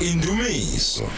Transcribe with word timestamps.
Indumiso. 0.00 1.10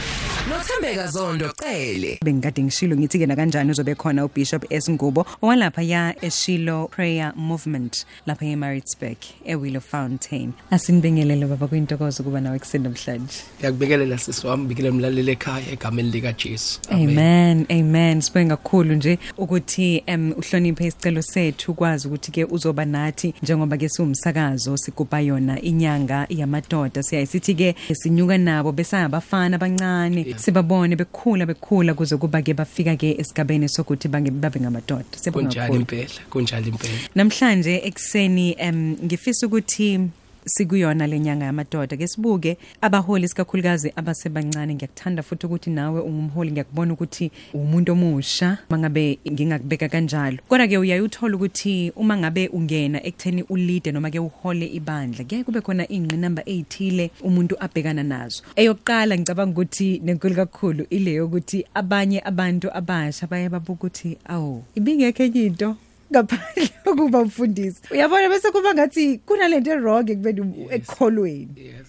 Nothembeka 0.49 1.07
Zondo 1.07 1.53
cele. 1.53 2.19
bengikade 2.25 2.63
ngishilo 2.63 2.97
ngithi 2.97 3.19
ke 3.19 3.27
na 3.27 3.37
kanjani 3.37 3.71
uzobe 3.71 3.95
khona 3.95 4.25
uBishop 4.25 4.65
Esingubho 4.73 5.27
owalapha 5.43 5.83
ya 5.83 6.15
eShilo 6.25 6.89
Prayer 6.89 7.33
Movement 7.37 8.07
lapha 8.27 8.47
eMaritzburg 8.47 9.17
eWillow 9.45 9.81
Fountain. 9.81 10.53
Asinibingelele 10.71 11.47
baba 11.47 11.67
kwintokozo 11.67 12.23
kuba 12.23 12.41
nawe 12.41 12.59
kuseni 12.59 12.85
namhlanje. 12.85 13.35
Ngiyakubikelela 13.59 14.19
sisi 14.19 14.47
wami 14.47 14.67
bikele 14.67 14.91
mlaleli 14.91 15.31
ekhaya 15.31 15.73
egameni 15.73 16.11
lika 16.11 16.33
Jesu 16.33 16.81
Amen 16.91 17.67
amen. 17.69 18.21
Sibonga 18.21 18.57
kakhulu 18.57 18.95
nje 18.95 19.19
ukuthi 19.39 20.03
em 20.07 20.33
uhloniphe 20.33 20.87
isicelo 20.87 21.23
sethu 21.23 21.75
kwazi 21.75 22.09
ukuthi 22.09 22.33
ke 22.33 22.45
uzoba 22.45 22.85
nathi 22.85 23.35
njengoba 23.43 23.77
ke 23.77 23.89
siwumsakazo 23.89 24.77
sigubha 24.77 25.21
yona 25.21 25.61
inyanga 25.61 26.27
yamadoda. 26.29 27.03
Siyayisithi 27.03 27.55
ke 27.55 27.75
sinyuka 27.93 28.39
nabo 28.39 28.73
besayabafana 28.73 29.57
abancane 29.57 30.30
sibabone. 30.37 30.97
Bekhula 30.97 31.47
bekhula 31.47 31.95
kuze 31.95 32.17
kuba 32.17 32.43
ke 32.43 32.55
bafika 32.55 32.97
ke 32.97 33.17
esigabeni 33.19 33.69
sokuthi 33.69 34.09
bange 34.09 34.31
babe 34.31 34.61
ngamadoda. 34.61 35.05
Sibonga 35.17 35.49
kunjalo 35.49 35.67
kakhulu. 35.67 35.81
impela? 35.81 36.21
Kunjalo 36.31 36.67
impela? 36.67 36.99
Namhlanje 37.15 37.77
ekseni 37.85 38.55
em 38.59 38.97
ngifisa 39.05 39.47
ukuthi 39.47 40.01
sikuyona 40.51 41.07
lenyanga 41.07 41.45
yamadoda. 41.45 41.97
Ke 41.97 42.07
sibuke 42.07 42.57
abaholi 42.81 43.29
sikakhulukazi 43.29 43.93
abasebancane 43.97 44.75
ngiyakuthanda 44.75 45.23
futhi 45.23 45.47
ukuthi 45.47 45.71
nawe 45.71 46.01
ungumholi 46.01 46.53
ngiyakubona 46.53 46.93
ukuthi 46.93 47.31
umuntu 47.55 47.93
omusha 47.93 48.59
mangabe 48.71 49.19
ngingakubeka 49.33 49.89
kanjalo. 49.89 50.39
Kodwa 50.49 50.67
ke 50.67 50.79
uyayuthola 50.79 51.37
ukuthi 51.37 51.93
uma 51.97 52.17
ngabe 52.17 52.49
ungena 52.49 52.99
ekutheni 53.07 53.43
uleader 53.49 53.93
noma 53.93 54.11
ke 54.11 54.19
uhole 54.19 54.67
ibandla 54.67 55.25
kuyaye 55.25 55.45
kube 55.45 55.61
khona 55.61 55.85
ingqinamba 55.89 56.43
ezithile 56.47 57.11
umuntu 57.23 57.55
abhekana 57.61 58.03
nazo. 58.03 58.43
Eyokuqala 58.57 59.19
ngicabanga 59.19 59.53
ukuthi 59.53 60.01
nenkulu 60.05 60.35
kakhulu 60.35 60.87
ile 60.91 61.13
yokuthi 61.13 61.65
abanye 61.75 62.21
abantu 62.25 62.69
abasha 62.73 63.27
baye 63.27 63.49
babuka 63.49 63.87
ukuthi 63.87 64.19
awu 64.25 64.65
ibingekho 64.75 65.23
enye 65.23 65.47
into. 65.47 65.77
Ngaphandle 66.13 66.69
kokuba 66.85 67.25
mfundisi 67.25 67.81
uyabona 67.91 68.29
bese 68.29 68.51
kuba 68.51 68.75
ngathi 68.75 69.19
kunalento 69.27 69.71
erong 69.71 70.11
ekubeni 70.11 70.67
ekukholweni 70.71 71.49
yes. 71.57 71.89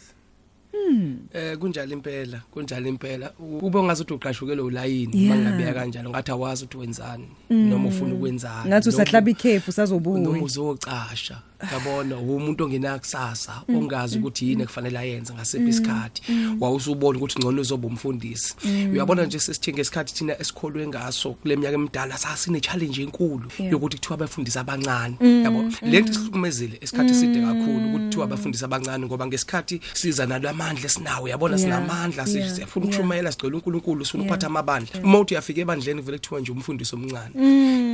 Eh 1.33 1.57
kunjalo 1.57 1.93
impela 1.93 2.41
kunjalo 2.51 2.87
impela. 2.87 3.31
Ube 3.39 3.77
ungazuthi 3.79 4.13
uqashukele 4.13 4.61
ulayini 4.61 5.23
Yeah. 5.23 5.37
mangabe 5.37 5.73
kanjalo 5.73 6.09
ngathi 6.09 6.31
awazi 6.31 6.63
ukuthi 6.65 6.77
wenzani 6.77 7.27
noma 7.49 7.89
ufuna 7.89 8.13
ukwenzani. 8.15 8.67
Ngathi 8.69 8.89
noma- 8.89 8.95
usahlaba 9.03 9.29
ikhefu 9.31 9.71
noma 9.71 9.75
sazobuya 9.75 10.29
uzocasha 10.43 11.41
yabona 11.73 12.17
umuntu 12.17 12.63
ongena 12.63 12.99
kusasa 12.99 13.61
ongazi 13.69 14.17
ukuthi 14.19 14.49
yini 14.49 14.63
ekufanele 14.63 14.99
ayenze 14.99 15.33
ngasiphi 15.33 15.69
isikhathi. 15.69 16.21
wawusubona 16.59 17.17
ukuthi 17.17 17.39
ngcono 17.39 17.61
uzoba 17.61 17.87
umfundisi. 17.87 18.55
Uyabona 18.93 19.25
nje 19.25 19.39
sesithe 19.39 19.73
ngesikhathi 19.73 20.13
thina 20.13 20.39
esikholwe 20.41 20.87
ngaso 20.87 21.33
kule 21.33 21.55
minyaka 21.55 21.75
emidala 21.75 22.17
sasine 22.17 22.59
challenge 22.61 23.01
enkulu 23.01 23.41
Yeah. 23.59 23.71
yokuthi 23.73 23.97
kuthiwa 23.97 24.13
abafundisi 24.15 24.59
abancane. 24.59 25.15
Yabo 25.43 25.63
lento 25.81 26.11
isihlukumezile 26.11 26.77
esikhathi 26.81 27.11
eside 27.11 27.41
kakhulu 27.41 27.85
ukuthi 27.87 28.03
kuthiwa 28.05 28.25
abafundisi 28.25 28.65
abancane 28.65 29.05
ngoba 29.05 29.27
ngesikhathi 29.27 29.81
siza 29.93 30.25
nalamandla 30.25 30.85
esinawo. 30.85 31.27
Yabona 31.27 31.57
Yeah. 31.57 31.63
sinamandla 31.63 32.27
si- 32.27 32.37
Yeah. 32.37 32.55
siyafuna 32.55 32.85
Yeah. 32.85 32.93
ukushumayela 32.95 33.31
sigcwele 33.31 33.55
uNkulunkulu 33.55 34.05
sifuna 34.05 34.23
Yeah. 34.23 34.31
ukuphatha 34.31 34.47
amabandla. 34.47 35.03
Uma 35.03 35.19
uthi 35.19 35.33
uyafika 35.33 35.61
ebandleni 35.61 36.01
vele 36.01 36.17
kuthiwa 36.17 36.39
nje 36.41 36.51
umfundisi 36.51 36.95
omncane. 36.95 37.33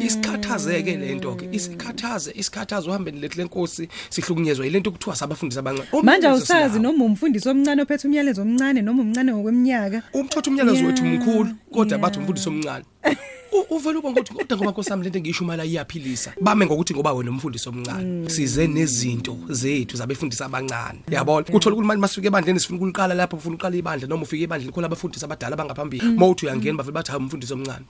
Isikhathazeke 0.05 0.97
lento 0.97 1.35
ke 1.35 1.49
isikhathaze 1.51 2.31
isikhathaze 2.35 2.89
uhambe 2.89 3.11
lethi 3.11 3.37
lenkosi 3.57 3.89
sihlukunyezwa 4.09 4.65
yilento 4.65 4.91
kuthiwa 4.91 5.15
sabafundisa 5.15 5.59
abancane. 5.59 5.87
Manje 5.91 6.27
Umyalezo 6.27 6.27
awusazi 6.29 6.73
sinawo. 6.73 6.93
noma 6.93 7.05
umfundisi 7.05 7.49
omncane 7.49 7.81
ophethe 7.81 8.07
umyalezo 8.07 8.41
omncane 8.41 8.81
noma 8.81 9.01
umncane 9.01 9.31
ngokweminyaka. 9.33 10.01
Umthatha 10.13 10.51
umyalezo 10.51 10.85
wethu 10.85 11.05
Yeah, 11.05 11.15
mkhulu 11.21 11.49
kodwa 11.71 11.87
yeah. 11.97 12.01
bathi 12.01 12.19
umfundisi 12.19 12.49
omncane. 12.49 12.85
U- 13.05 13.15
uvela 13.69 13.99
uba 13.99 14.11
ngokuthi 14.11 14.33
kodwa 14.33 14.57
ngoba 14.57 14.71
nkosami 14.71 15.03
lento 15.03 15.17
engisho 15.17 15.43
imali 15.43 15.69
iyaphilisa 15.71 16.33
bame 16.41 16.65
ngokuthi 16.65 16.93
ngoba 16.93 17.13
wena 17.13 17.31
umfundisi 17.31 17.69
omncane. 17.69 18.29
Size 18.29 18.67
nezinto 18.67 19.37
zethu 19.49 19.97
zabefundisi 19.97 20.43
abancane. 20.43 20.99
Yabona 21.11 21.43
kuthola 21.43 21.75
ukuthi 21.75 21.87
manje 21.87 22.01
masifike 22.01 22.27
ebandleni 22.27 22.59
sifuna 22.59 22.77
ukuliqala 22.79 23.13
lapho 23.15 23.37
ufuna 23.37 23.55
uqala 23.55 23.75
ibandla 23.75 24.07
noma 24.07 24.23
ufike 24.23 24.43
ebandleni 24.43 24.71
khona 24.73 24.87
abafundisi 24.87 25.25
abadala 25.25 25.53
abangaphambili 25.53 26.03
mawuthi 26.17 26.45
uyangena 26.45 26.77
bavele 26.77 26.93
bathi 26.93 27.11
hayi 27.11 27.23
umfundisi 27.23 27.53
omncane. 27.53 27.85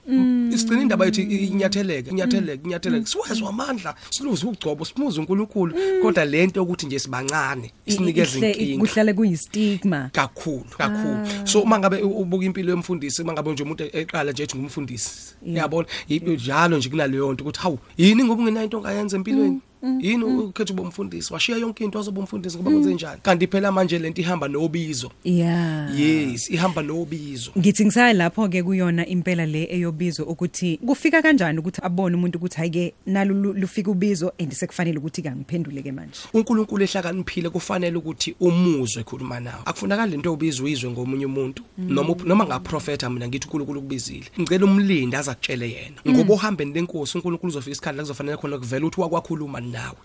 Isigcina 0.53 0.81
indaba 0.81 1.05
yethu 1.05 1.21
i- 1.21 1.47
inyatheleke 1.47 2.09
inyatheleke. 2.11 2.63
Inyatheleke 2.65 3.05
siwezwa 3.05 3.49
amandla 3.49 3.95
siluze 4.09 4.47
ugcobo 4.47 4.85
simuze 4.85 5.19
uNkulunkulu. 5.19 5.73
Kodwa 6.01 6.25
lento 6.25 6.63
ukuthi 6.63 6.85
nje 6.85 6.99
sibancane 6.99 7.71
isinikeza 7.85 8.37
Ihle- 8.39 8.51
inkinga. 8.51 8.85
kuhlale 8.85 9.13
kuyistigma. 9.13 10.09
Kakhulu 10.13 10.65
kakhulu. 10.77 11.17
So 11.47 11.65
mangabe 11.65 12.01
u- 12.01 12.19
ubuka 12.21 12.45
impilo 12.45 12.71
yomfundisi 12.71 13.23
mangabe 13.23 13.51
nje 13.51 13.63
umuntu 13.63 13.83
eqala 13.93 14.31
nje 14.31 14.43
ethi 14.43 14.57
ngumfundisi 14.57 15.35
Yeah. 15.45 15.56
Yabona 15.57 15.87
yi- 16.09 16.19
njalo 16.19 16.77
nje 16.77 16.89
kunaleyo 16.89 17.33
nto 17.33 17.43
ukuthi 17.43 17.59
hawu 17.59 17.77
yini 17.97 18.23
ngoba 18.23 18.41
ungenayo 18.41 18.65
into 18.65 18.77
ongayenza 18.77 19.17
empilweni? 19.17 19.59
Yini 20.01 20.23
ukhetha 20.23 20.73
ube 20.73 20.81
umfundisi 20.81 21.33
washiya 21.33 21.57
yonke 21.57 21.83
into 21.83 21.97
wazoba 21.97 22.19
umfundisi 22.19 22.57
ngoba 22.57 22.71
kwenze 22.71 22.93
njani? 22.93 23.21
Kanti 23.23 23.47
phela 23.47 23.71
manje 23.71 23.99
lento 23.99 24.21
ihamba 24.21 24.47
nobizo. 24.47 25.11
Yeah. 25.23 25.99
Yes 25.99 26.49
ihamba 26.49 26.81
nobizo. 26.81 27.51
Ngithi 27.57 27.85
ngisaya 27.85 28.13
lapho 28.13 28.47
ke 28.49 28.63
kuyona 28.63 29.05
impela 29.05 29.45
le 29.45 29.67
eyobizwa 29.71 30.25
ukuthi 30.25 30.77
kufika 30.77 31.21
kanjani 31.21 31.59
ukuthi 31.59 31.81
abone 31.83 32.15
umuntu 32.15 32.37
ukuthi 32.37 32.57
hayike 32.57 32.93
nalo 33.05 33.33
lu- 33.35 33.53
lufika 33.53 33.91
ubizo 33.91 34.31
and 34.39 34.51
sekufanele 34.51 34.97
ukuthi 34.97 35.21
kangiphendule 35.21 35.81
ke 35.81 35.91
manje? 35.91 36.19
uNkulunkulu 36.33 36.83
ehlakaniphile 36.83 37.49
kufanele 37.49 37.97
ukuthi 37.97 38.35
umuzwe 38.39 39.01
ekhuluma 39.01 39.39
nawe. 39.39 39.61
Akufunakala 39.65 40.11
lento 40.11 40.33
obizwe 40.33 40.71
izwe 40.71 40.89
ngomunye 40.91 41.25
umuntu 41.25 41.63
noma 41.77 42.09
up- 42.13 42.25
noma 42.27 42.45
ngaprofeta 42.45 43.09
mina 43.09 43.27
ngithi 43.27 43.47
uNkulunkulu 43.47 43.81
kubizile 43.81 44.25
ngicela 44.39 44.65
umlindi 44.65 45.15
azakutshele 45.15 45.69
yena. 45.69 46.01
Ngoba 46.07 46.33
uhambeni 46.33 46.73
lenkosi 46.73 47.17
uNkulunkulu 47.17 47.49
uzofika 47.49 47.71
isikhathi 47.71 47.97
la 47.97 48.03
kuzofanele 48.03 48.37
khona 48.37 48.57
kuvela 48.57 48.85
ukuthi 48.85 49.01
wakwakhuluma 49.01 49.59
nawe. 49.67 49.97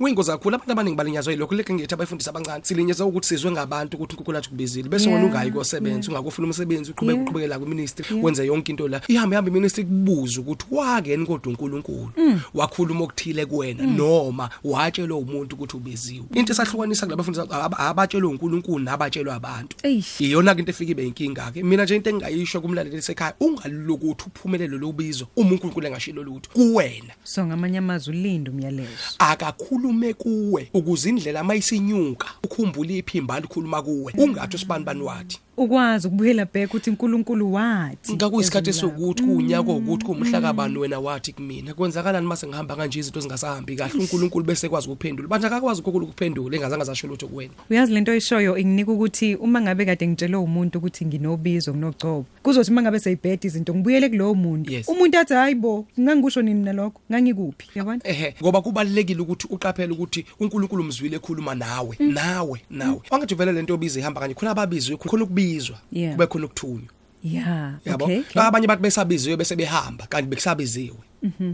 Uyingozi 0.00 0.30
kakhulu 0.30 0.54
abantu 0.56 0.72
abaningi 0.72 0.96
balinyazwa 0.96 1.32
yilokho 1.32 1.54
leke 1.54 1.74
ngithi 1.74 1.94
abayifundisa 1.94 2.30
abancane 2.30 2.64
silinyazwa 2.64 3.06
ukuthi 3.06 3.28
sizwe 3.28 3.50
ngabantu 3.50 3.96
ukuthi 3.96 4.12
uNkulunkulu 4.16 4.38
athi 4.38 4.48
kubizile 4.48 4.88
bese 4.88 5.08
wena 5.08 5.24
ungayi 5.26 5.50
kosebenza 5.50 6.08
ungakufuna 6.10 6.46
umsebenzi 6.46 6.90
uqhubeka 6.90 7.16
Yeah. 7.18 7.22
uqhubekela 7.28 7.58
kwiministry 7.58 8.04
wenze 8.22 8.46
yonke 8.46 8.72
into 8.72 8.88
la. 8.88 9.00
Ihambe 9.08 9.36
hambe 9.36 9.50
iministry 9.50 9.84
kubuza 9.84 10.40
ukuthi 10.40 10.66
wakeni 10.70 11.26
kodwa 11.26 11.48
uNkulunkulu? 11.52 12.10
Wakhuluma 12.54 13.04
okuthile 13.04 13.46
kuwena 13.46 13.86
noma 13.86 14.50
watshelwa 14.64 15.18
umuntu 15.18 15.56
ukuthi 15.56 15.76
ubiziwe 15.76 16.26
into 16.34 16.52
esahlukanisa 16.52 17.06
kulabafundisi 17.06 17.46
aba- 17.50 17.78
abatshelwe 17.78 18.28
uNkulunkulu 18.30 18.84
nabatshelwa 18.84 19.34
abantu? 19.34 19.76
Iyona 20.20 20.54
ke 20.54 20.60
into 20.60 20.70
efika 20.70 20.90
ibe 20.92 21.06
inkinga 21.06 21.50
ke 21.52 21.62
mina 21.62 21.84
nje 21.84 21.96
into 21.96 22.10
engayisho 22.10 22.60
kumlaleli 22.60 23.02
sekhaya 23.02 23.34
ungaluki 23.40 24.04
ukuthi 24.06 24.24
uphumelele 24.28 24.76
lo 24.78 24.92
bizo 24.92 25.26
uma 25.36 25.50
uNkulunkulu 25.52 25.86
engashilo 25.86 26.22
lutho 26.22 26.50
kuwena. 26.52 27.14
So 27.24 27.46
ngamanye 27.46 27.78
amazwi 27.78 28.14
ulinde 28.16 28.50
umyalezo 28.50 28.87
akakhulume 29.18 30.14
kuwe 30.14 30.70
ukuze 30.74 31.08
indlela 31.08 31.44
mayisinyuka 31.44 32.28
ukhumbule 32.44 32.98
iphimba 32.98 33.40
likhuluma 33.40 33.82
kuwe. 33.82 34.12
Ungathi 34.18 34.56
usibani 34.56 34.84
bani 34.84 35.02
wathi? 35.02 35.40
Ukwazi 35.58 36.06
ukubuyela 36.06 36.44
back 36.44 36.70
ukuthi 36.70 36.90
uNkulunkulu 36.90 37.52
wathi 37.52 38.12
ngakuyisikhathi 38.12 38.70
ezweni 38.70 38.92
lakho. 38.92 39.00
sokuthi 39.00 39.22
kuunyaka 39.22 39.72
ukuthi 39.72 40.04
kumhla 40.06 40.40
kabani 40.40 40.78
wena 40.78 41.00
wathi 41.00 41.32
kumina? 41.32 41.74
Kwenzakalani 41.74 42.26
mase 42.26 42.46
ngihamba 42.46 42.76
kanje 42.76 42.98
izinto 42.98 43.20
zingasahambi 43.20 43.76
kahle 43.76 44.00
uNkulunkulu 44.00 44.44
bese 44.44 44.68
kwazi 44.68 44.88
ukuphendula. 44.88 45.28
Manje 45.28 45.46
akakwazi 45.46 45.80
ukukhulu 45.80 46.06
ukuphendula 46.06 46.56
engazange 46.56 46.84
zasho 46.84 47.06
lutho 47.06 47.28
kuwena. 47.28 47.52
Uyazi 47.70 47.92
lento 47.92 48.12
oyishoyo 48.12 48.58
inginika 48.58 48.92
ukuthi 48.92 49.34
uma 49.34 49.60
ngabe 49.60 49.84
kade 49.84 50.06
ngitshelwe 50.06 50.36
umuntu 50.40 50.78
ukuthi 50.78 51.06
nginobizo 51.06 51.72
kunogcobo 51.72 52.26
kuzothi 52.42 52.70
uma 52.70 52.82
ngabe 52.82 53.00
seyibheda 53.00 53.46
izinto 53.46 53.74
ngibuyele 53.74 54.08
kulowo 54.08 54.34
muntu. 54.34 54.72
Yes. 54.72 54.88
umuntu 54.88 55.18
athi 55.18 55.34
hayibo 55.34 55.86
ngangikusho 56.00 56.42
nini 56.42 56.62
nalokho? 56.64 57.00
Ngangikuphi? 57.10 57.78
Yabona? 57.78 58.00
Ehe 58.04 58.34
ngoba 58.42 58.60
kubalekile 58.60 59.20
ukuthi 59.20 59.46
uqaphele 59.50 59.92
ukuthi 59.92 60.24
uNkulunkulu 60.40 60.84
mzwile 60.84 61.16
ekhuluma 61.16 61.54
nawe 61.54 61.96
nawe 61.98 62.62
nawe. 62.70 63.00
Wangathi 63.10 63.34
vele 63.34 63.52
lento 63.52 63.74
obiza 63.74 64.00
ihamba 64.00 64.20
kanje 64.20 64.34
khona 64.34 64.50
ababizwe 64.50 64.96
khona 64.96 65.24
ukubizwa 65.48 65.78
Yeah. 65.92 66.12
kube 66.12 66.26
khona 66.26 66.46
ukuthunywa. 66.46 66.88
Yeah 67.22 67.74
yabo? 67.84 68.04
okay, 68.04 68.20
okay. 68.20 68.42
abanye 68.42 68.66
bathi 68.66 68.82
besabiziwe 68.82 69.36
bese 69.36 69.56
behamba 69.56 70.06
kanti 70.06 70.28
bekusabiziwe. 70.28 70.96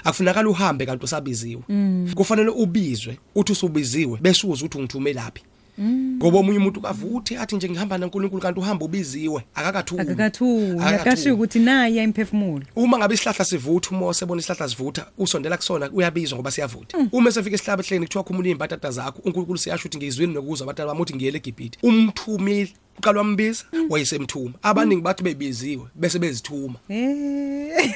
Akufunakala 0.04 0.48
uhambe 0.48 0.86
kanti 0.86 1.04
usabiziwe. 1.04 1.62
Kufanele 2.14 2.50
ubizwe 2.50 3.18
uthi 3.34 3.52
usubiziwe 3.52 4.18
bese 4.22 4.46
uze 4.46 4.64
ukuthi 4.64 4.78
ungithumelaphi 4.78 5.42
ngoba 5.80 6.38
omunye 6.38 6.58
umuntu 6.58 6.80
kavuthe 6.80 7.38
athi 7.38 7.56
nje 7.56 7.68
ngihamba 7.68 7.98
naNkulunkulu 7.98 8.42
kanti 8.42 8.60
uhamba 8.60 8.84
ubiziwe 8.84 9.42
akakathuki 9.54 10.02
akakathunya 10.02 10.86
akashiya 10.86 11.34
ukuthi 11.34 11.58
nayi 11.58 11.98
imphefumulo 11.98 12.64
uma 12.76 12.98
ngabe 12.98 13.14
isihlahla 13.14 13.44
sivutha 13.44 13.90
umoya 13.90 14.14
sebona 14.14 14.40
isihlahla 14.40 14.68
sivutha 14.68 15.06
usondela 15.18 15.56
kusona 15.56 15.90
uyabizwa 15.90 16.38
ngoba 16.38 16.50
siyavutha. 16.50 16.98
Uma 17.12 17.32
sefika 17.32 17.54
esihlabahleni 17.54 18.06
kuthiwa 18.06 18.24
khumula 18.24 18.48
izimpatata 18.48 18.90
zakho 18.90 19.18
uNkulunkulu 19.24 19.58
siyasho 19.58 19.88
ukuthi 19.88 19.98
ngizwini 19.98 20.34
nokuzwa 20.34 20.64
abatali 20.64 20.88
bami 20.88 21.00
uthi 21.00 21.14
ngiyele 21.14 21.38
eGibhite 21.38 21.78
umthumile 21.82 22.72
uqala 22.98 23.18
wambiza 23.18 23.64
wayesemthuma. 23.90 24.54
Abaningi 24.62 25.02
bathi 25.02 25.22
bebiziwe 25.22 25.86
bese 25.94 26.18
bezithuma. 26.18 26.78
Eh 26.88 27.94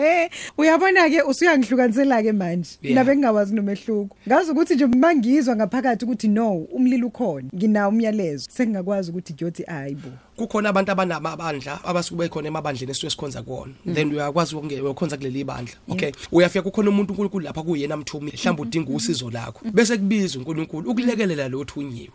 uyabona 0.58 1.08
ke 1.10 1.22
usuyangihlukanisela 1.22 2.22
ke 2.22 2.32
manje 2.32 2.70
Yeah. 2.82 2.94
nabe 2.94 3.16
ngingawazi 3.16 3.54
nomehluko. 3.54 4.16
Ngazi 4.28 4.50
ukuthi 4.50 4.74
nje 4.74 4.86
mangizwa 4.86 5.56
ngaphakathi 5.56 6.04
ukuthi 6.04 6.28
no 6.28 6.54
umlilo 6.54 7.06
ukhona. 7.06 7.48
Nginawo 7.54 7.88
umyalezo. 7.88 8.46
Sengingakwazi 8.50 9.10
ukuthi 9.10 9.32
ngiyothi 9.34 9.62
hayibo 9.62 10.08
kukhona 10.36 10.68
abantu 10.68 10.92
abanamabandla 10.92 11.84
abasuke 11.84 12.18
bekhona 12.18 12.48
emabandleni 12.48 12.90
esuke 12.90 13.10
sikhonza 13.10 13.42
kuwona 13.42 13.72
then 13.94 14.12
uyakwazi 14.12 14.56
ukukhonza 14.56 15.16
kuleli 15.16 15.44
bandla. 15.44 15.74
Okay? 15.88 16.12
Uyafika 16.32 16.62
kukhona 16.62 16.90
umuntu 16.90 17.12
uNkulunkulu 17.12 17.44
lapha 17.44 17.62
kuyena 17.62 17.96
mthumi 17.96 18.32
mhlawumbe 18.32 18.62
udinga 18.62 18.92
usizo 18.92 19.30
lakho. 19.30 19.60
Bese 19.72 19.96
kubiza 19.98 20.38
uNkulunkulu 20.38 20.90
ukulekelela 20.90 21.48
lo 21.48 21.64
thunyiwe 21.64 22.12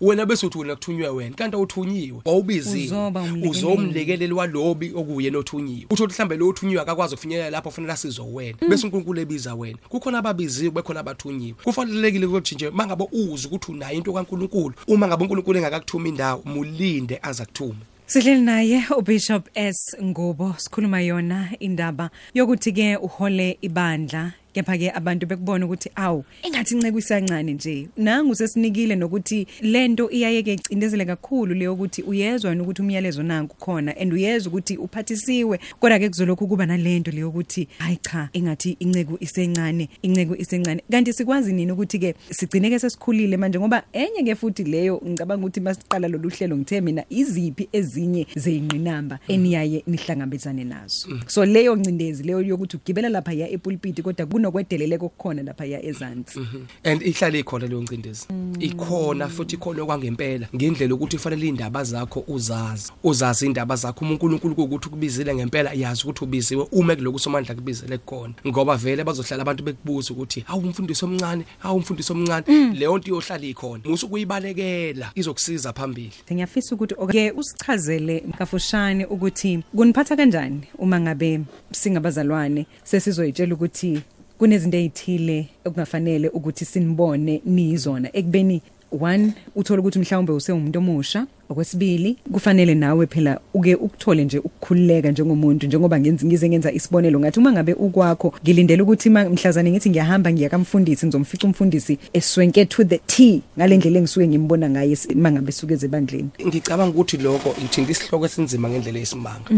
wena 0.00 0.26
bese 0.26 0.46
uthi 0.46 0.58
wena 0.58 0.74
kuthunywe 0.74 1.08
wena 1.08 1.36
kanti 1.36 1.56
awuthunyiwe 1.56 2.20
wawubizile 2.24 2.84
Uzoba 2.84 3.20
umlekeleli. 3.20 3.50
uzomlekeleli 3.50 4.32
walobi 4.32 4.92
okuye 4.94 5.30
nothunyiwe 5.30 5.86
utho 5.90 6.06
mhlambe 6.06 6.36
lo 6.36 6.52
thunyiwe 6.52 6.80
akakwazi 6.80 7.14
ukufinyelela 7.14 7.50
lapho 7.50 7.68
ufanele 7.68 7.92
asizo 7.92 8.26
wena. 8.32 8.58
Bese 8.68 8.86
uNkulunkulu 8.86 9.20
ebiza 9.20 9.54
wena. 9.54 9.78
Kukhona 9.88 10.18
ababiziwe 10.18 10.70
bekhona 10.70 11.00
abathunyiwe 11.00 11.56
kufanelekile 11.64 12.26
ukuthi 12.26 12.54
nje 12.54 12.70
mangabe 12.70 13.08
uzi 13.12 13.46
ukuthi 13.46 13.72
unayo 13.72 13.96
into 13.96 14.12
kaNkulunkulu. 14.12 14.74
Uma 14.88 15.06
ngabe 15.06 15.22
uNkulunkulu 15.22 15.58
engakakuthuma 15.58 16.08
indawo 16.08 16.42
mulinde 16.44 17.18
aza 17.22 17.44
kuthuma 17.44 17.84
Sihleli 18.06 18.40
naye 18.40 18.84
uBishop 18.98 19.48
S. 19.54 19.96
Ngubo 20.02 20.54
sikhuluma 20.58 21.00
yona 21.00 21.48
indaba 21.60 22.10
yokuthi 22.34 22.72
ke 22.72 22.96
uhole 22.96 23.58
ibandla 23.62 24.32
kepha 24.52 24.78
ke 24.78 24.90
abantu 24.90 25.26
bekubona 25.26 25.66
ukuthi 25.66 25.90
awu 25.94 26.24
engathi 26.42 26.74
inceke 26.74 26.98
isancane 26.98 27.52
nje. 27.52 27.88
Nangu 27.96 28.34
sesinikile 28.34 28.96
nokuthi 28.96 29.46
lento 29.62 30.10
iyayeke 30.10 30.52
icindezele 30.52 31.04
kakhulu 31.04 31.54
leyo 31.54 31.74
ukuthi 31.74 32.02
uyezwa 32.02 32.50
yena 32.50 32.62
ukuthi 32.62 32.82
umyalezo 32.82 33.22
nanku 33.22 33.56
khona 33.56 33.96
and 33.96 34.12
uyezwa 34.12 34.52
ukuthi 34.52 34.76
uphathisiwe. 34.76 35.60
Kodwa 35.80 35.98
ke 35.98 36.08
kuzolokhu 36.08 36.46
kuba 36.46 36.66
nalento 36.66 37.10
leyo 37.10 37.28
ukuthi 37.28 37.68
hayi 37.78 37.96
cha 37.96 38.28
engathi 38.32 38.76
inceke 38.80 39.12
isencane 39.20 39.88
inceke 40.02 40.34
isencane. 40.38 40.82
Kanti 40.90 41.12
sikwazi 41.12 41.52
nini 41.52 41.72
ukuthi 41.72 41.98
ke 41.98 42.14
sigcine 42.30 42.70
ke 42.70 42.78
sesikhulile 42.78 43.36
manje 43.36 43.58
ngoba 43.58 43.82
enye 43.92 44.22
ke 44.22 44.34
futhi 44.34 44.64
leyo 44.64 45.02
ngicabanga 45.06 45.46
ukuthi 45.46 45.60
masiqala 45.60 46.08
lolu 46.08 46.28
hlelo 46.28 46.56
ngithe 46.56 46.80
mina 46.80 47.04
iziphi 47.10 47.68
ezinye 47.72 48.26
zeyinqinamba 48.36 49.18
eniyaye 49.28 49.82
nihlangabezane 49.86 50.64
nazo. 50.64 51.08
So 51.26 51.44
leyo 51.44 51.76
ncindezi 51.76 52.22
leyo 52.22 52.42
yokuthi 52.42 52.76
ugibela 52.76 53.08
lapha 53.08 53.32
ya 53.32 53.50
epulpit 53.50 54.02
kodwa 54.02 54.26
kunokwedeleleko 54.40 55.08
kukhona 55.08 55.42
lapha 55.42 55.64
ya 55.64 55.84
ezansi. 55.84 56.40
And 56.84 57.02
ihlala 57.02 57.38
ikhona 57.38 57.66
leyo 57.66 57.82
ncindezi 57.82 58.26
ikhona 58.58 59.28
futhi 59.28 59.56
ikhona 59.56 59.84
kwangempela 59.84 60.48
ngendlela 60.56 60.94
ukuthi 60.94 61.16
kufanele 61.16 61.48
indaba 61.48 61.84
zakho 61.84 62.24
uzazi. 62.28 62.92
Uzazi 63.04 63.46
indaba 63.46 63.76
zakho. 63.76 64.04
uNkulunkulu 64.04 64.54
ukuthi 64.54 64.88
ukubizile 64.88 65.34
ngempela 65.34 65.72
yazi 65.72 66.02
ukuthi 66.02 66.24
ubiziwe. 66.24 66.66
Uma 66.72 66.96
kuloku 66.96 67.18
somandla 67.18 67.54
kubizele 67.54 67.98
kukhona. 67.98 68.34
Ngoba 68.46 68.76
vele 68.76 69.04
bazohlala 69.04 69.42
abantu 69.42 69.64
bekubuza 69.64 70.14
ukuthi 70.14 70.44
awu 70.48 70.60
umfundisi 70.60 71.04
omncane 71.04 71.44
awu 71.62 71.76
umfundisi 71.76 72.12
omncane. 72.12 72.44
Leyo 72.74 72.98
nto 72.98 73.08
iyohlala 73.08 73.46
ikhona. 73.46 73.82
Musu 73.84 74.08
kuyibalekela 74.08 75.10
izokusiza 75.14 75.72
phambili. 75.72 76.12
Ngiyafisa 76.32 76.74
ukuthi 76.74 76.94
ke 76.94 77.32
usichazele 77.32 78.24
kafushane 78.38 79.04
ukuthi 79.04 79.62
kuniphatha 79.76 80.16
kanjani 80.16 80.60
uma 80.78 81.00
ngabe 81.00 81.40
singabazalwane 81.72 82.66
sesizoyitshela 82.84 83.54
ukuthi 83.54 84.02
kunezinto 84.40 84.76
ezithile 84.78 85.48
okungafanele 85.64 86.28
ukuthi 86.28 86.64
sinibone 86.64 87.42
nizona. 87.44 88.08
Ekubeni 88.12 88.62
one 89.00 89.34
uthola 89.54 89.80
ukuthi 89.80 89.98
mhlawumbe 89.98 90.32
usewumuntu 90.32 90.78
omusha. 90.78 91.26
Okwesibili 91.50 92.16
kufanele 92.32 92.74
nawe 92.74 93.06
phela 93.06 93.40
uke 93.54 93.74
ukuthole 93.74 94.24
nje 94.24 94.38
ukukhululeka 94.38 95.10
njengomuntu 95.10 95.66
njengoba 95.66 96.00
ngenza 96.00 96.26
ngize 96.26 96.48
ngenza 96.48 96.72
isibonelo. 96.72 97.20
Ngathi 97.20 97.38
uma 97.40 97.52
ngabe 97.52 97.72
ukwakho 97.72 98.34
ngilindele 98.44 98.82
ukuthi 98.82 99.10
ma- 99.10 99.24
mhlazane 99.28 99.70
ngithi 99.70 99.90
ngiyahamba 99.90 100.32
ngiya 100.32 100.48
kamfundisi 100.48 101.06
ngizomfica 101.06 101.44
umfundisi 101.46 101.98
eswenke 102.12 102.64
to 102.66 102.84
the 102.84 102.98
T 103.06 103.42
ngalendlela 103.58 103.98
engisuke 103.98 104.28
ngimbona 104.28 104.70
ngaye 104.70 104.96
si- 104.96 105.14
uma 105.14 105.32
ngabe 105.32 105.52
suke 105.52 105.74
ezebandleni. 105.74 106.28
Ngicabanga 106.46 106.90
ukuthi 106.90 107.16
lokho 107.16 107.54
ithinta 107.64 107.90
isihloko 107.92 108.26
esinzima 108.26 108.68
ngendlela 108.70 108.98
yesimanga 108.98 109.50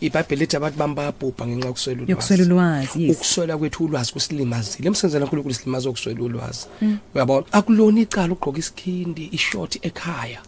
iBhayibheli 0.00 0.40
lithi 0.40 0.56
abantu 0.56 0.78
bami 0.78 0.94
bayabhubha 0.94 1.46
ngenxa 1.46 1.66
yokuswela 1.68 2.02
ulwazi. 2.02 2.10
Yokuswela 2.10 2.44
ulwazi 2.44 3.02
yes. 3.04 3.16
Ukuswela 3.16 3.58
kwethu 3.58 3.84
ulwazi 3.84 4.12
kusilimazile. 4.12 4.86
Emsenzela 4.88 5.24
uNkulunkulu 5.24 5.54
silimaza 5.54 5.88
ukuswela 5.90 6.22
ulwazi. 6.22 6.66
Uyabona? 7.14 7.46
Akulona 7.52 8.00
icala 8.00 8.32
ugqoka 8.32 8.58
isikhindi 8.58 9.28
ishort 9.32 9.78
ekhaya. 9.82 10.40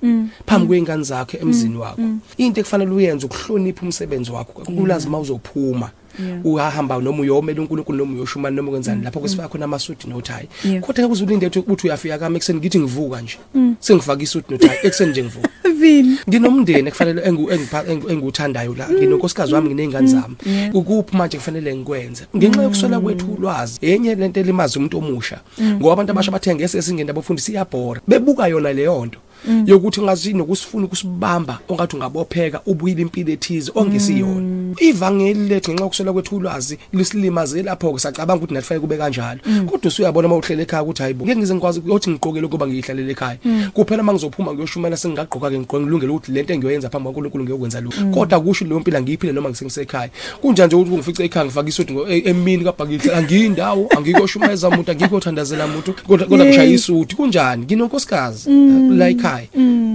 Phambi 0.47 0.67
kwengane 0.90 1.04
zakhe 1.04 1.38
emzini 1.38 1.76
wakho. 1.76 2.02
into 2.38 2.60
ekufanele 2.60 2.90
uyenze 2.90 3.26
ukuhlonipha 3.26 3.82
umsebenzi 3.82 4.31
wakho 4.31 4.52
kulwazi 4.64 5.08
mawuzophuma 5.08 5.90
Yeah. 6.19 6.44
uyahamba 6.46 6.98
noma 6.98 7.22
uyomela 7.22 7.60
uNkulunkulu 7.62 7.98
noma 7.98 8.14
uyoshuma 8.14 8.50
noma 8.50 8.70
kwenzani 8.70 9.04
lapho 9.04 9.20
kwesifaka 9.20 9.48
khona 9.48 9.64
amasuti 9.64 10.08
nothayi 10.08 10.48
Yeah. 10.64 10.82
kodwa 10.82 11.06
ke 11.06 11.12
uzulinde 11.12 11.46
ukuthi 11.46 11.87
uyafika 11.87 12.19
kami 12.19 12.37
ekseni 12.37 12.58
ngithi 12.58 12.78
ngivuka 12.78 13.20
nje. 13.22 13.38
Sengifaka 13.81 14.22
isuti 14.22 14.52
nothayi 14.52 14.78
ekseni 14.82 15.10
nje 15.10 15.22
ngivuka. 15.22 15.48
Vini? 15.81 16.19
Nginomndeni 16.28 16.88
ekufanele 16.88 17.20
engu- 17.22 17.48
engipha- 17.54 17.87
engu- 17.87 18.10
enguthandayo 18.10 18.75
la. 18.75 18.88
Nginonkosikazi 18.90 19.54
wami 19.54 19.69
nginezingane 19.69 20.06
zami. 20.08 20.37
Yeah. 20.46 20.75
ukuphi 20.75 21.16
manje 21.16 21.37
kufanele 21.37 21.76
ngikwenze? 21.76 22.26
Ngenxa 22.37 22.62
yokuswela 22.62 23.00
kwethu 23.00 23.26
ulwazi 23.38 23.78
enye 23.82 24.14
lento 24.14 24.40
elimazi 24.40 24.78
umuntu 24.78 24.98
omusha. 24.98 25.40
Ngoba 25.62 25.92
abantu 25.92 26.12
abasha 26.12 26.31
bathe 26.32 26.54
ngese 26.54 26.82
singena 26.82 27.10
abafundisi 27.10 27.52
iyabhora. 27.52 28.00
Bebuka 28.08 28.46
yona 28.48 28.72
leyo 28.72 29.06
nto. 29.06 29.19
Yokuthi 29.66 30.02
ngazi 30.02 30.32
nokusifuna 30.32 30.84
ukusibamba 30.87 31.58
ongathi 31.69 31.96
ungabopheka 31.96 32.60
ubuyile 32.66 33.02
impilo 33.02 33.32
ethize 33.32 33.72
ongesiyona. 33.75 34.75
Ivangeli 34.81 35.48
lethu 35.48 35.70
ngenxa 35.72 35.84
yokuswela 35.84 36.12
kwethu 36.12 36.37
ulwazi 36.37 36.78
lisilimaze 36.92 37.62
lapho 37.62 37.92
ke 37.92 37.98
sacabanga 37.98 38.37
ukuthi 38.38 38.54
nathi 38.54 38.66
fanele 38.66 38.81
kube 38.81 38.96
kanjalo. 38.96 39.40
Kodwa 39.66 39.88
usuyabona 39.88 40.28
mawuhlele 40.28 40.62
ekhaya 40.62 40.82
ukuthi 40.82 41.02
hayibo 41.02 41.25
ngeke 41.25 41.38
ngize 41.38 41.54
ngikwazi 41.54 41.78
ukuthi 41.81 42.10
ngiqokele 42.10 42.46
ukuba 42.46 42.66
ngiyihlalele 42.66 43.10
ekhaya. 43.10 43.38
Kuphela 43.75 44.02
mangizophuma 44.02 44.54
ngiyoshumela 44.54 44.96
sengingaqoka 44.96 45.50
ke 45.50 45.58
ngiqoke 45.58 45.82
ngilungele 45.82 46.12
ukuthi 46.12 46.32
lento 46.32 46.52
engiyoyenza 46.54 46.90
phambi 46.90 47.04
kwaNkulunkulu 47.04 47.44
ngiyokwenza 47.44 47.81
lokho 47.81 48.04
kodwa 48.14 48.40
kusho 48.40 48.64
leyo 48.64 48.81
mpilo 48.81 48.98
angiyiphile 48.98 49.32
noma 49.32 49.48
ngisengisekhaya 49.48 50.10
kunjani 50.40 50.66
nje 50.66 50.76
ukuthi 50.76 50.94
ungifice 50.94 51.25
ekhaya 51.25 51.46
ngifaka 51.46 51.69
isuthi 51.69 51.92
ngo- 51.92 52.08
e- 52.08 52.22
emini 52.31 52.64
kabhakile 52.64 53.14
angiyindawo 53.14 53.88
angikoshumayeza 53.96 54.69
umuntu 54.69 54.90
angikothandazela 54.90 55.64
umuntu 55.66 55.94
kodwa 56.06 56.26
kodwa 56.26 56.46
ngishaya 56.46 56.70
isuthi 56.70 57.16
kunjani? 57.16 57.64
Nginonkosikazi 57.64 58.50
la 58.96 59.08
ekhaya 59.08 59.29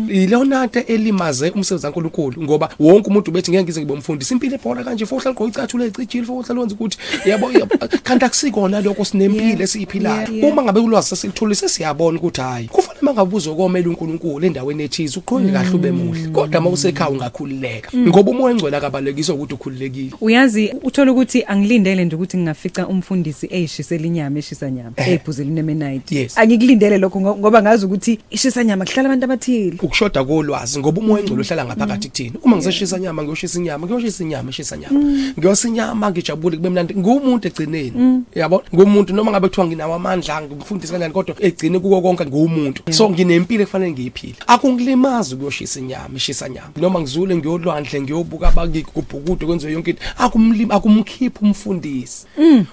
ilona 0.10 0.66
nto 0.66 0.80
elimaze 0.80 1.50
umsebenzi 1.50 1.82
kaNkulunkulu 1.82 2.44
ngoba 2.44 2.70
wonke 2.80 3.08
umuntu 3.10 3.32
bethi 3.32 3.52
ngeke 3.52 3.64
ngize 3.64 3.80
ngibe 3.82 3.94
umfundisi 3.94 4.34
impilo 4.34 4.56
ebhora 4.56 4.84
kanje 4.84 5.06
fohla 5.06 5.32
liqoqa 5.32 5.50
icathule 5.50 5.86
ecijile 5.86 6.26
fohla 6.26 6.56
lenza 6.56 6.76
ukuthi 6.76 6.98
yabo 7.26 7.52
yabo, 7.52 7.76
kanti 8.04 8.26
akusikona 8.26 8.82
lokho 8.82 9.06
sinempilo 9.06 9.64
esiyiphilayo. 9.64 10.16
Yeah, 10.22 10.34
yeah. 10.34 10.54
uma 10.54 10.64
ngabe 10.64 10.80
ulwazi 10.80 11.08
sesilithole 11.10 11.56
sesiyabona 11.56 12.20
ukuthi 12.20 12.42
hayi 12.42 12.68
kufanele 12.68 13.02
mangabe 13.02 13.36
uzokomela 13.36 13.90
uNkulunkulu 13.90 14.46
endaweni 14.46 14.84
ethize 14.84 15.20
uqhubeke 15.20 15.52
kahle 15.52 15.76
ube 15.76 15.92
muhle. 15.92 16.28
Kodwa 16.30 16.62
mawusekhaya 16.62 17.10
ungakhululeka 17.12 17.90
ngoba 17.98 18.32
umoya 18.32 18.52
engcwele 18.54 18.78
akabalekiswa 18.78 19.36
ukuthi 19.36 19.54
ukhululekile. 19.54 20.12
Uyazi 20.22 20.74
uthola 20.84 21.12
ukuthi 21.12 21.44
angilindele 21.48 22.06
nje 22.06 22.16
ukuthi 22.16 22.38
ngingafica 22.38 22.88
umfundisi 22.90 23.48
eyishisela 23.52 24.06
inyama 24.06 24.40
eshisa 24.40 24.72
nyama 24.72 24.92
Eh. 24.98 25.08
ephuzela 25.14 25.50
inemenite 25.50 26.16
Yes. 26.16 26.38
angikulindele 26.38 26.98
lokho 26.98 27.20
ngo- 27.20 27.38
ngoba 27.38 27.62
ngazi 27.62 27.86
ukuthi 27.86 28.20
ishisa 28.30 28.64
nyama 28.64 28.86
kuhlala 28.86 29.10
abantu 29.10 29.25
abathile. 29.26 29.78
Ukushoda 29.82 30.24
kolwazi 30.24 30.80
ngoba 30.80 31.02
umoya 31.02 31.20
engcwele 31.20 31.42
uhlala 31.42 31.66
ngaphakathi 31.66 32.08
kuthini 32.10 32.34
uma 32.44 32.56
ngiseshisa 32.56 32.98
inyama 32.98 33.24
ngiyoshisa 33.24 33.60
inyama 33.60 33.86
ngiyoshisa 33.88 34.24
inyama 34.24 34.50
eshisa 34.50 34.76
inyama. 34.76 35.00
Ngiyosa 35.40 35.68
inyama 35.68 36.12
ngijabule 36.12 36.58
kube 36.58 36.70
mnandi. 36.70 36.96
Ngumuntu 36.96 37.48
egcineni 37.48 38.24
yabo? 38.36 38.64
Ngumuntu 38.76 39.14
noma 39.14 39.32
ngabe 39.32 39.48
kuthiwa 39.48 39.68
nginawo 39.68 39.94
amandla 39.96 40.42
ngimfundisa 40.42 40.92
kanjani 40.94 41.14
kodwa 41.14 41.36
egcine 41.40 41.80
kuko 41.80 42.02
konke 42.02 42.26
ngumuntu. 42.26 42.84
So 42.94 43.10
nginempilo 43.10 43.64
ekufanele 43.64 43.92
ngiyiphile. 43.92 44.36
Akungilimazi 44.48 45.36
ukuyoshisa 45.36 45.80
inyama 45.80 46.16
eshisa 46.16 46.50
nyama 46.50 46.70
noma 46.78 47.00
ngizule 47.02 47.36
ngiyolwandle 47.36 48.02
ngiyobuka 48.02 48.48
abangikubhukude 48.48 49.46
kwenziwe 49.46 49.74
yonke 49.74 49.90
into. 49.92 50.04
Akumlimi 50.18 50.72
akumkhiphi 50.72 51.40
umfundisi. 51.42 52.26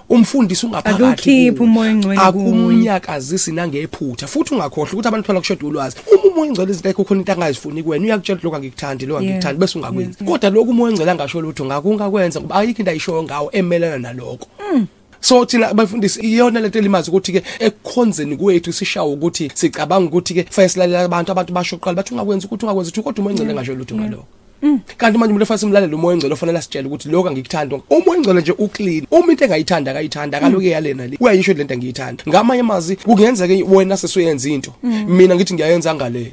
Umfundisi 0.08 0.66
ungaphakathi 0.66 1.04
Akukhiphi 1.04 1.52
kuwe. 1.56 1.68
umoya 1.68 1.90
engcwele 1.90 2.20
kuye. 2.20 2.28
akunyakazisi 2.28 3.52
nangephutha 3.52 4.26
futhi 4.26 4.54
ungakhohlwa 4.54 4.92
ukuthi 4.92 5.08
abantu 5.08 5.26
phela 5.26 5.40
kushoda 5.40 5.66
ulwazi. 5.66 5.96
Uma 6.24 6.41
umoya 6.42 6.50
engcwele 6.50 6.70
izinto 6.72 6.88
ekho 6.88 7.04
khona 7.04 7.20
into 7.20 7.32
angazifuni 7.32 7.82
kuwena 7.82 8.04
uyakutshela 8.04 8.38
ukuthi 8.38 8.44
lokho 8.44 8.56
angikuthandi 8.56 9.06
lokho 9.06 9.22
Yeah. 9.22 9.34
angikuthandi 9.34 9.60
bese 9.60 9.78
ungakwenzi 9.78 10.24
kodwa 10.24 10.50
lokho 10.50 10.70
umoya 10.70 10.90
engcwele 10.90 11.10
angasho 11.10 11.40
lutho 11.40 11.64
ngakungakwenza 11.64 12.40
ngoba 12.40 12.54
ayikho 12.56 12.78
into 12.78 12.90
ayishoyo 12.90 13.22
ngawo 13.22 13.50
emelana 13.52 13.98
nalokho. 13.98 14.48
So 15.20 15.44
thina 15.44 15.68
abafundisi 15.68 16.20
iyona 16.20 16.60
lento 16.60 16.78
elimazi 16.78 17.10
ukuthi 17.10 17.32
ke 17.32 17.42
ekukhonzeni 17.60 18.36
kwethu 18.36 18.72
sishawa 18.72 19.12
ukuthi 19.12 19.50
sicabanga 19.54 20.08
ukuthi 20.08 20.34
ke 20.34 20.42
kufanele 20.42 20.68
silalela 20.68 21.04
abantu 21.04 21.32
abantu 21.32 21.52
basho 21.52 21.76
kuqala 21.76 21.96
bathi 21.96 22.14
ungakwenzi 22.14 22.46
ukuthi 22.46 22.64
ungakwenzi 22.64 22.90
ukuthi 22.90 23.02
kodwa 23.02 23.20
umoya 23.20 23.32
engcwele 23.32 23.52
angasho 23.52 23.74
lutho 23.74 23.94
ngalokho. 23.94 24.41
Kanti 24.96 25.18
manje 25.18 25.32
umuntu 25.32 25.42
efase 25.42 25.60
simlalela 25.60 25.96
umoya 25.96 26.14
engcolo 26.14 26.34
ofanele 26.34 26.58
asitshele 26.58 26.88
ukuthi 26.88 27.08
lokho 27.08 27.28
angikuthanda 27.28 27.80
umoya 27.90 28.18
engcolo 28.18 28.40
nje 28.40 28.52
uclean. 28.58 29.06
Uma 29.10 29.32
into 29.32 29.44
engayithanda 29.44 29.90
akayithanda 29.90 30.38
akaloke 30.38 30.70
yalena 30.70 31.06
le. 31.06 31.16
Uyayisho 31.20 31.52
lento 31.52 31.74
engiyithanda. 31.74 32.24
Ngamanye 32.28 32.60
amazi 32.60 32.96
kungenzeka 32.96 33.54
wena 33.74 33.96
sesuyenza 33.96 34.48
into. 34.48 34.72
Mina 34.82 35.34
ngithi 35.34 35.54
ngiyayenza 35.54 35.94
ngaleli 35.94 36.32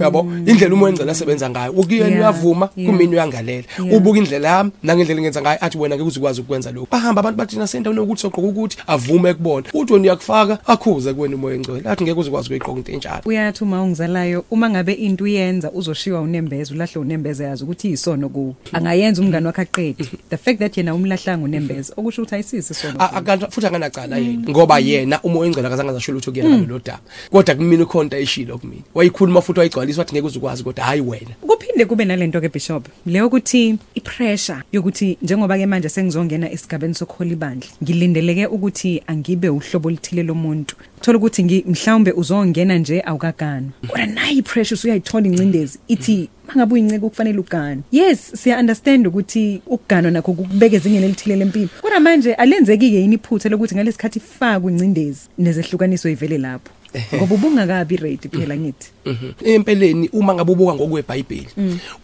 yabo? 0.00 0.20
Indlela 0.46 0.74
umoya 0.74 0.92
engcolo 0.92 1.10
asebenza 1.10 1.50
ngayo. 1.50 1.72
Ukuyena 1.72 2.12
Yeah, 2.12 2.20
uyavuma 2.20 2.68
yeah. 2.76 2.92
kumina 2.92 3.12
uyangalela. 3.12 3.64
Yeah. 3.78 3.96
ubuka 3.96 4.18
indlela 4.18 4.48
yami 4.48 4.70
nangendlela 4.82 5.20
engenza 5.20 5.42
ngayo 5.42 5.58
athi 5.64 5.78
wena 5.78 5.94
ngeke 5.94 6.08
uzikwazi 6.08 6.40
ukwenza 6.40 6.72
lokho 6.72 6.88
bahamba 6.90 7.20
abantu 7.20 7.38
bathina 7.38 7.66
sendaweni 7.66 8.00
yokuthi 8.00 8.22
soqoqa 8.22 8.48
ukuthi 8.48 8.76
avume 8.86 9.34
kubona 9.34 9.66
uthi 9.74 9.92
wena 9.92 10.04
uyakufaka 10.04 10.58
akhuze 10.66 11.14
kuwena 11.14 11.36
umoya 11.36 11.56
engcolo 11.56 11.80
athi 11.84 12.04
ngeke 12.04 12.20
uzikwazi 12.20 12.46
ukuyigqoka 12.46 12.78
into 12.78 12.92
enjalo 12.92 13.22
uyathi 13.24 13.64
uma 13.64 13.82
ungizalayo 13.82 14.44
uma 14.50 14.70
ngabe 14.70 14.92
into 14.92 15.24
uyenza 15.24 15.70
uzoshiwa 15.70 16.20
unembeza 16.20 16.74
ulahle 16.74 17.00
unembeza 17.00 17.41
yazi 17.44 17.64
ukuthi 17.64 17.88
iyisono 17.88 18.28
kuwo 18.28 18.54
angayenza 18.72 19.22
umngane 19.22 19.46
wakhe 19.46 19.62
aqedi 19.62 20.04
the 20.30 20.36
fact 20.36 20.58
that 20.58 20.76
yena 20.76 20.94
umlahlanga 20.94 21.44
unembeza 21.44 21.94
okusho 21.96 22.22
ukuthi 22.22 22.34
ayisisi 22.34 22.72
isono 22.72 22.94
A- 22.98 23.12
akanti 23.12 23.46
futhi 23.50 23.66
anganacala 23.66 24.18
yena 24.18 24.48
ngoba 24.50 24.78
yena 24.78 25.22
umoya 25.22 25.46
engcolo 25.46 25.66
akazange 25.66 25.90
azasho 25.90 26.12
lutho 26.12 26.30
kuyena 26.32 26.48
ngalelo 26.50 26.78
daba. 26.84 27.00
Kodwa 27.30 27.54
kumina 27.54 27.82
ukhonta 27.84 28.18
eshilo 28.18 28.58
kumina. 28.58 28.82
Wayikhuluma 28.94 29.42
futhi 29.42 29.58
wayigcwalisa 29.58 30.00
wathi 30.00 30.12
ngeke 30.14 30.26
uzukwazi 30.26 30.64
kodwa 30.64 30.84
hayi 30.84 31.00
wena. 31.00 31.34
Kuphinde 31.40 31.84
kube 31.84 32.04
nalento 32.04 32.40
ke 32.40 32.48
bishop 32.48 32.86
leyo 33.06 33.26
ukuthi 33.26 33.78
ipressure 33.94 34.58
yokuthi 34.72 35.18
njengoba 35.22 35.58
ke 35.58 35.66
manje 35.66 35.88
sengizongena 35.88 36.50
esigabeni 36.52 36.94
sokuhola 36.94 37.32
ibandla 37.32 37.68
ngilindeleke 37.82 38.46
ukuthi 38.46 39.02
angibe 39.06 39.48
uhlobo 39.48 39.88
oluthile 39.88 40.22
lomuntu. 40.22 40.76
Thola 41.02 41.18
ukuthi 41.18 41.42
ngi- 41.44 41.64
mhlawumbe 41.66 42.12
uzongena 42.12 42.78
nje 42.78 43.02
awukagana 43.06 43.68
kodwa 43.88 44.06
nayi 44.06 44.38
ipressure 44.38 44.74
usuyayithola 44.74 45.26
incindezi 45.26 45.78
ithi 45.88 46.28
mangabe 46.48 46.74
uyinceke 46.74 47.04
ukufanele 47.06 47.38
ugane. 47.38 47.82
Yes 47.92 48.32
siya 48.34 48.58
understand 48.58 49.06
ukuthi 49.06 49.60
ukuganwa 49.66 50.10
nakho 50.10 50.32
kubeka 50.32 50.76
ezingeni 50.76 51.04
elithile 51.04 51.36
lempilo 51.36 51.68
kodwa 51.80 52.00
manje 52.00 52.34
alenzeki 52.34 52.90
ke 52.90 52.96
yini 53.00 53.14
iphutha 53.14 53.48
lokuthi 53.48 53.74
ngalesikhathi 53.74 54.18
ifakwe 54.18 54.72
incindezi 54.72 55.20
nezehlukaniso 55.38 56.08
ivele 56.08 56.38
lapho? 56.38 56.70
ngoba 57.14 57.34
ubungakabi 57.34 57.96
ready 57.96 58.28
phela 58.28 58.56
ngithi. 58.56 58.88
Mhm. 59.06 59.32
empeleni 59.44 60.08
uma 60.12 60.34
ngabe 60.34 60.52
ubuka 60.52 60.74
ngokweBhayibheli 60.74 61.48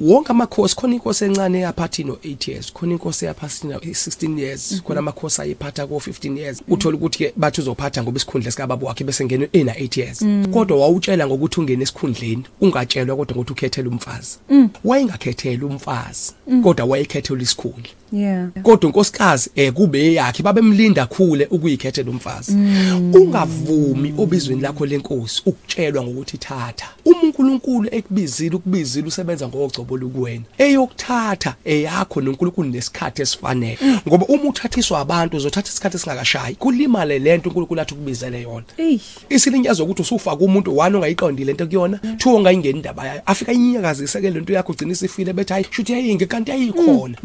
wonke 0.00 0.32
amakhosi 0.32 0.76
khona 0.76 0.94
inkosi 0.94 1.24
encane 1.24 1.60
yaphathi 1.60 2.04
no 2.04 2.14
8 2.14 2.50
years 2.50 2.72
khona 2.72 2.92
inkosi 2.92 3.24
yaphathi 3.24 3.66
no 3.66 3.78
16 3.78 4.38
years 4.38 4.82
khona 4.82 4.98
amakhosi 4.98 5.42
ayiphatha 5.42 5.86
ko 5.86 5.96
15 5.96 6.38
years. 6.38 6.62
Uthola 6.68 6.96
ukuthi 6.96 7.18
ke 7.18 7.32
bathi 7.36 7.60
uzophatha 7.60 8.02
ngoba 8.02 8.16
isikhundla 8.16 8.50
sika 8.50 8.66
baba 8.66 8.86
wakhe 8.86 9.04
bese 9.04 9.24
ngene 9.24 9.48
ena 9.52 9.72
8 9.72 10.00
years 10.00 10.24
kodwa 10.52 10.78
wawutshela 10.78 11.26
ngokuthi 11.26 11.60
ungene 11.60 11.82
esikhundleni 11.82 12.42
ungatshelwa 12.60 13.16
kodwa 13.16 13.36
ukuthi 13.36 13.52
ukhethele 13.52 13.88
umfazi. 13.88 14.38
Wayengakhethela 14.84 15.66
umfazi 15.66 16.34
kodwa 16.62 16.86
wayekhethela 16.86 17.42
isikhundla. 17.42 17.90
Yeah. 18.12 18.48
Kodwa 18.62 18.88
unkosikazi 18.88 19.50
eh 19.54 19.72
kube 19.72 20.14
yakhe 20.14 20.42
babemlinda 20.42 21.06
khule 21.06 21.46
ukuyikhethela 21.50 22.10
umfazi. 22.10 22.52
Ungavumi 23.14 24.14
obizweni 24.18 24.62
lakho 24.62 24.86
lenkosi 24.86 25.42
ukutshelwa 25.46 26.04
ngokuthi 26.04 26.38
thatha. 26.38 26.88
Uma 27.04 27.22
uNkulunkulu 27.22 27.88
ekubizile 27.92 28.56
ukubizile 28.56 29.08
usebenza 29.08 29.48
ngogcobo 29.48 29.96
lukuwena. 29.96 30.44
Eyokuthatha 30.58 31.54
eyakho 31.64 32.20
noNkulunkulu 32.20 32.68
nesikhathi 32.68 33.22
esifanele. 33.22 33.78
Ngoba 34.08 34.26
uma 34.26 34.44
uthathiswa 34.44 35.00
abantu 35.00 35.36
uzothatha 35.36 35.68
isikhathi 35.68 35.96
esingakashayi 35.96 36.54
kulimale 36.54 37.18
lento 37.18 37.48
uNkulunkulu 37.48 37.80
athi 37.80 37.94
ukubizele 37.94 38.42
yona. 38.42 38.66
Ey 38.76 38.98
isilinyazo 39.28 39.84
ukuthi 39.84 40.02
usufaka 40.02 40.44
umuntu 40.44 40.78
one 40.78 40.96
ongayiqondile 40.96 41.50
into 41.50 41.66
kuyona 41.66 41.98
two 42.18 42.36
ongayingeni 42.36 42.78
indaba 42.78 43.06
yayo. 43.06 43.22
Afika 43.26 43.52
inyakazise 43.52 44.20
ke 44.20 44.30
lento 44.30 44.52
yakho 44.52 44.72
ugcina 44.72 44.92
isifile 44.92 45.32
bethi 45.32 45.52
hayi 45.52 45.66
shuthi 45.70 45.92
yayinge 45.92 46.26
kanti 46.26 46.50
yayikhona. 46.50 47.16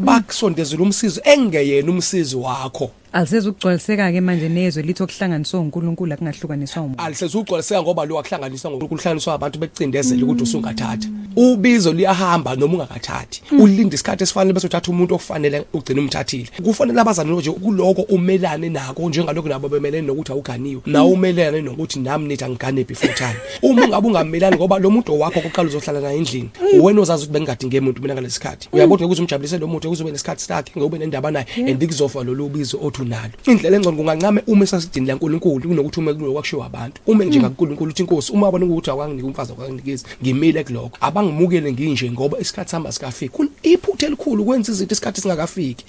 Bakusondezela 0.74 0.82
umsizi 0.82 1.20
engeyena 1.24 1.90
umsizi 1.90 2.36
wakho. 2.36 2.90
Aliseze 3.14 3.48
ukugcwaliseka 3.48 4.12
ke 4.12 4.20
manje 4.20 4.48
nezwe 4.48 4.82
lithi 4.82 5.02
okuhlanganiswa 5.02 5.60
uNkulunkulu 5.60 6.12
akungahlukaniswa 6.12 6.82
umuntu. 6.82 7.02
Alisezugcwaliseka 7.02 7.82
ngoba 7.82 8.04
lo 8.04 8.18
akuhlanganiswa 8.18 8.70
ngokuhlanganiswa 8.70 9.34
abantu 9.34 9.58
bekucindezele 9.58 10.22
ukuthi 10.22 10.42
usungathatha 10.42 11.08
ubizo 11.36 11.92
liyahamba 11.92 12.56
noma 12.56 12.74
ungakathathi. 12.74 13.42
Ulinda 13.58 13.94
isikhathi 13.94 14.22
esifanele 14.22 14.52
bese 14.52 14.66
uthatha 14.66 14.90
umuntu 14.90 15.14
okufanele 15.14 15.64
ugcina 15.72 16.00
umthathile. 16.00 16.48
Kufanele 16.64 17.00
abazali 17.00 17.30
nje 17.30 17.50
kuloko 17.50 18.02
umelane 18.02 18.68
nako 18.68 19.08
njengalokho 19.08 19.48
nabo 19.48 19.68
bemelene 19.68 20.06
nokuthi 20.06 20.32
awuganiwe. 20.32 20.82
Nawe 20.86 21.10
umelane 21.12 21.62
nokuthi 21.62 21.98
nami 21.98 22.28
nithi 22.28 22.44
angigane 22.44 22.84
before 22.84 23.14
time 23.14 23.36
uma 23.62 23.84
ungabe 23.84 24.06
ungamelani 24.08 24.56
ngoba 24.56 24.78
lo 24.78 24.90
muntu 24.90 25.20
wakho 25.20 25.38
oqala 25.38 25.68
uzohlala 25.68 26.00
naye 26.00 26.18
endlini 26.18 26.50
wena 26.80 27.00
ozazi 27.00 27.24
ukuthi 27.24 27.32
bengingadinge 27.32 27.78
umuntu 27.78 28.02
mina 28.02 28.14
ngalesikhathi 28.14 28.68
uyabona 28.72 29.06
ukuthi 29.06 29.20
umjabulise 29.20 29.58
lo 29.58 29.66
muntu 29.66 29.88
ukuze 29.88 30.02
ube 30.02 30.12
nesikhathi 30.12 30.44
sakhe 30.44 30.72
ngoba 30.78 30.98
nendaba 30.98 31.30
naye 31.30 31.46
and 31.56 31.82
ikuzofa 31.82 32.24
lolu 32.24 32.48
bizo 32.48 32.78
othi 33.04 33.12
unalo 33.12 33.32
indlela 33.46 33.76
engcono 33.76 33.96
kungancame 33.96 34.42
uma 34.46 34.64
esasidini 34.64 35.06
laNkulunkulu 35.06 35.68
kunokuthi 35.68 36.00
ume 36.00 36.14
kulo 36.14 36.32
kwakushiwa 36.32 36.66
abantu 36.66 37.00
uma 37.06 37.24
nje 37.24 37.40
kaNkulunkulu 37.40 37.90
uthi 37.90 38.02
inkosi 38.02 38.32
uma 38.32 38.46
wabona 38.46 38.66
ukuthi 38.66 38.90
awanginike 38.90 39.26
umfazi 39.26 39.52
akwanginikezi 39.52 40.04
ngimile 40.22 40.64
kuloko 40.64 40.98
abangimukele 41.00 41.72
nginje 41.72 42.10
ngoba 42.10 42.38
isikhathi 42.38 42.70
sami 42.70 42.88
asikafiki. 42.88 43.36
Kun- 43.36 43.48
iphutha 43.62 44.06
elikhulu 44.06 44.42
ukwenza 44.42 44.72
izinto 44.72 44.92
isikhathi 44.92 45.20
singakafiki. 45.20 45.84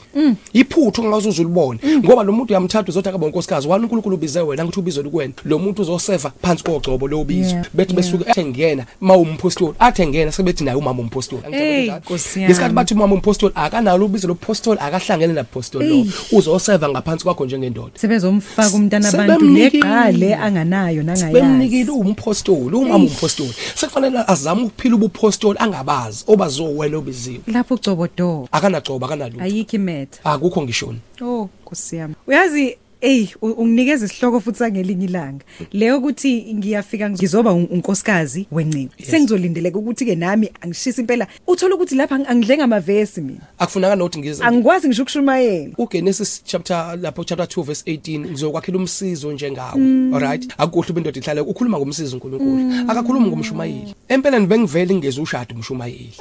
Iphutha 0.53 1.01
ongazuza 1.01 1.41
ulibone. 1.41 1.79
Ngoba 2.03 2.23
lo 2.23 2.31
muntu 2.33 2.53
uyamthatha 2.53 2.89
uzothi 2.89 3.09
akaba 3.09 3.25
unkosikazi 3.25 3.67
wani 3.67 3.83
uNkulunkulu 3.83 4.15
ubize 4.15 4.39
wena 4.41 4.65
ngithi 4.65 4.79
ubizo 4.79 5.01
lukwena 5.03 5.33
lo 5.45 5.59
muntu 5.59 5.81
uzoseva 5.81 6.31
phansi 6.41 6.63
kogcobo 6.63 7.07
lo 7.07 7.23
bizo 7.23 7.45
Yeah, 7.45 7.65
bethi 7.73 7.93
besuke 7.93 8.29
athe 8.31 8.45
ngena 8.45 8.85
ma 9.01 9.17
umpostoli 9.17 9.73
athe 9.79 10.07
ngena 10.07 10.31
sebethi 10.31 10.63
naye 10.63 10.77
umama 10.77 11.01
umpostoli. 11.01 11.41
Hey, 11.51 11.91
Nkosi 11.91 12.39
yami. 12.39 12.45
ngesikhathi 12.45 12.73
bathi 12.75 12.93
umama 12.93 13.13
umpostoli 13.15 13.53
akanalo 13.55 14.05
ubizo 14.05 14.27
lobupostoli 14.27 14.79
akahlangene 14.79 15.33
nabupostoli 15.33 15.89
lo. 15.89 15.95
Ey. 15.95 16.05
uzoseva 16.31 16.87
ngaphansi 17.05 17.23
kwakho 17.23 17.45
njengendoda. 17.45 17.91
Sebezomfaka 17.95 18.75
umntana 18.75 19.09
abantu 19.09 19.33
Sebemnikile. 19.33 19.79
leqale 19.79 20.35
anganayo 20.35 21.03
bemnikile 21.03 21.83
nangayazi 21.83 21.91
umpostoli 21.91 22.75
umama 22.75 22.95
umpostoli 22.95 23.53
sekufanele 23.75 24.23
azame 24.27 24.63
ukuphila 24.63 24.95
ubupostoli 24.95 25.59
angabazi 25.59 26.23
obazowena 26.27 26.97
obiziwe. 26.97 27.41
Lapho 27.47 27.75
ucobodo 27.75 28.47
akanagcoba 28.51 29.05
akanalutho. 29.05 29.43
Ayikho 29.43 29.75
imetha. 29.75 30.19
Akukho 30.25 30.61
ngishoni. 30.61 30.99
Oh 31.21 31.49
Nkosi 31.61 31.95
yami. 31.95 32.15
Uyazi 32.27 32.77
Ey 33.05 33.29
u- 33.41 33.47
unginikeza 33.61 34.05
isihloko 34.05 34.39
futhi 34.39 34.57
sangelinye 34.57 35.05
ilanga. 35.05 35.45
Leyo 35.71 35.97
ukuthi 35.97 36.53
ngiyafika 36.55 37.09
ngizoba 37.09 37.51
un- 37.53 37.67
unkosikazi 37.71 38.47
wenciko 38.51 38.93
sengizolindeleka 39.03 39.77
ukuthi 39.79 40.05
ke 40.05 40.15
nami 40.15 40.49
angishisa 40.61 41.01
impela. 41.01 41.27
Uthola 41.47 41.75
ukuthi 41.75 41.95
lapha 41.95 42.15
ang- 42.17 42.25
angidlenga 42.27 42.63
amavesi 42.63 43.21
mina. 43.21 43.41
Akufuneka 43.59 43.95
nokuthi 43.95 44.19
ngize 44.19 44.43
angikwazi 44.43 44.87
ngisho 44.87 45.01
ukushumayela 45.03 45.73
uGenesis 45.77 46.41
chapter 46.43 46.97
lapho 47.01 47.23
chapter 47.23 47.45
2 47.47 47.63
verse 47.63 47.83
18 47.85 48.25
ngizokwakhela 48.25 48.77
umsizo 48.77 49.31
njengawo 49.31 49.77
alright 50.15 50.53
akuhle 50.57 50.89
ubendoda 50.89 51.19
ihlale 51.19 51.41
ukhuluma 51.41 51.77
ngomsizo 51.77 52.15
uNkulunkulu 52.17 52.89
akakhulumi 52.91 53.27
ngomshumayeli. 53.27 53.93
Empeleni 54.09 54.47
bengivele 54.47 54.95
ngeze 54.95 55.21
ushado 55.21 55.55
umshumayeli. 55.55 56.13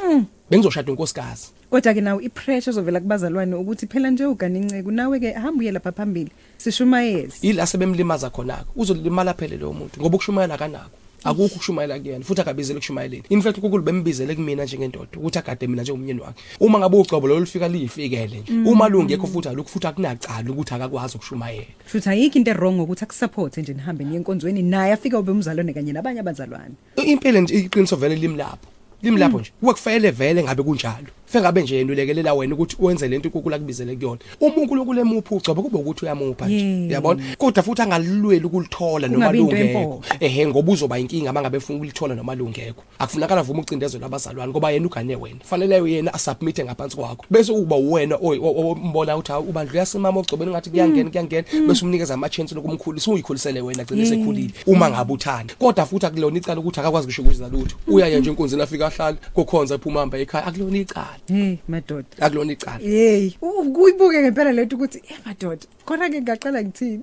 Bengizoshada 0.51 0.93
unkosikazi. 0.93 1.49
Kodwa 1.71 1.95
ke 1.95 2.01
nawo 2.01 2.21
ipressure 2.21 2.71
ezovela 2.73 3.01
kubazalwane 3.01 3.55
ukuthi 3.57 3.87
phela 3.87 4.11
nje 4.11 4.27
uganinceke. 4.27 4.91
Nawe 4.91 5.19
ke 5.21 5.33
hamba 5.33 5.61
uye 5.61 5.73
lapha 5.73 5.93
phambili. 5.93 6.31
Sishumayezi 6.65 7.49
ila 7.49 7.67
sebemlimaza 7.67 8.31
khonako 8.31 8.71
uzolimala 8.77 9.35
phela 9.35 9.57
lo 9.57 9.73
muntu 9.73 10.01
ngoba 10.01 10.17
ukushumayela 10.17 10.59
kanako 10.59 10.97
akukho 11.25 11.45
ukushumayela 11.45 11.99
kuyena 11.99 12.25
futhi 12.25 12.41
akabizele 12.41 12.79
ukushumayeleni 12.79 13.25
in 13.29 13.43
fact 13.43 13.57
uNkulunkulu 13.57 13.83
bembizele 13.83 14.35
kumina 14.35 14.65
njengendoda 14.65 15.17
ukuthi 15.17 15.39
agade 15.39 15.67
mina 15.67 15.83
njengomnyeni 15.83 16.21
wakhe. 16.21 16.43
Uma 16.61 16.79
ngabe 16.79 16.97
ugcobo 16.97 17.27
lo 17.27 17.41
lufika 17.41 17.69
liyifikele 17.69 18.41
nje. 18.41 18.71
Uma 18.71 18.89
lungekho 18.89 19.27
futhi 19.27 19.49
alukho 19.49 19.69
futhi 19.69 19.87
akunacala 19.87 20.51
ukuthi 20.51 20.75
akakwazi 20.75 21.17
ukushumayela. 21.17 21.67
Futhi 21.87 22.09
ayikho 22.09 22.39
into 22.39 22.51
errong 22.51 22.81
ukuthi 22.81 23.05
akusupport 23.05 23.57
nje 23.57 23.75
nihambe 23.75 24.05
niye 24.05 24.17
enkonzweni 24.17 24.63
naye 24.63 24.93
afika 24.93 25.19
ube 25.19 25.33
umzalwane 25.33 25.73
kanye 25.73 25.93
nabanye 25.93 26.21
abazalwane. 26.21 26.75
Impela 26.97 27.41
nje 27.41 27.55
iqiniso 27.55 27.97
vele 27.97 28.17
limlapho. 28.17 28.69
Limlapho 29.03 29.41
nje 29.41 29.51
kuwekufanele 29.61 30.11
vele 30.11 30.43
ngabe 30.43 30.63
kunjalo. 30.63 31.09
Fe 31.35 31.41
ngabe 31.41 31.63
nje 31.63 31.77
yena 31.77 31.93
ulekelela 31.93 32.35
wena 32.35 32.55
ukuthi 32.55 32.77
wenze 32.79 33.09
lento 33.09 33.29
uNkulunkulu 33.29 33.55
akubizele 33.55 33.97
kuyona. 33.97 34.19
Uma 34.41 34.57
uNkulunkulu 34.57 35.01
emupha 35.01 35.35
ugcobo 35.35 35.63
kube 35.63 35.79
ukuthi 35.79 36.05
uyamupha 36.05 36.47
nje. 36.47 36.57
Yeah. 36.57 36.89
uyabona? 36.89 37.23
Kodwa 37.39 37.63
futhi 37.63 37.83
angalilweli 37.83 38.45
ukulithola 38.47 39.09
noma 39.09 39.27
Kungabi 39.27 39.39
into 39.39 39.57
lungekho. 39.57 39.79
empoqo. 39.81 40.03
ehe 40.21 40.47
ngoba 40.47 40.73
uzoba 40.73 40.99
inkinga 40.99 41.33
mangabe 41.33 41.59
ufuna 41.59 41.77
ukulithola 41.77 42.15
noma 42.15 42.35
lungekho. 42.35 42.83
Akufunakala 42.99 43.43
vuma 43.43 43.63
ucindezelo 43.63 44.07
abazalwane 44.07 44.51
ngoba 44.53 44.71
yena 44.71 44.87
ugane 44.87 45.17
wena. 45.17 45.41
Fanele 45.45 45.91
yena 45.93 46.15
asubmit 46.15 46.61
ngaphansi 46.65 46.97
kwakho. 46.97 47.25
Bese 47.31 47.53
uba 47.53 47.77
wena 47.77 48.17
oy- 48.17 48.39
o- 48.39 48.55
o- 48.61 48.73
umbona 48.73 49.17
ukuthi 49.17 49.33
hawu 49.33 49.49
ubandlu 49.49 49.77
yasimama 49.77 50.21
ogcobeni 50.21 50.51
ngathi 50.51 50.71
kuyangena 50.71 51.11
kuyangena. 51.11 51.45
Bese 51.69 51.85
umnikeza 51.85 52.15
ama 52.15 52.29
chance 52.29 52.55
lokumkhulisa 52.55 53.11
uyikhulisele 53.11 53.61
wena 53.61 53.83
agcine 53.83 54.07
sekhulile 54.07 54.51
uma 54.67 54.91
ngabe 54.91 55.13
uthanda. 55.13 55.55
Kodwa 55.59 55.87
futhi 55.87 56.07
akulona 56.07 56.39
icala 56.39 56.61
ukuthi 56.61 56.81
akakwazi 56.81 57.07
kusho 57.07 57.23
ukuza 57.23 57.49
lutho 57.49 57.77
uyaya 57.87 58.19
nje 58.21 58.31
enkonzweni 58.31 58.63
afika 58.63 58.87
ahlala 58.87 59.17
kokhonza 59.35 59.75
ephuma 59.75 60.01
hamba 60.01 60.19
ekhaya 60.19 60.47
akulona 60.47 60.79
icala. 60.79 61.17
Hey 61.29 61.57
madoda. 61.69 62.09
Akulona 62.21 62.53
icala. 62.53 62.79
Hey 62.79 63.33
u- 63.43 63.73
kuyibuke 63.73 64.21
ngempela 64.23 64.53
lento 64.53 64.77
ukuthi 64.77 64.99
eh 64.99 65.17
madoda 65.27 65.67
khona 65.87 66.11
ke 66.11 66.21
ngaqala 66.23 66.63
ngithini? 66.65 67.03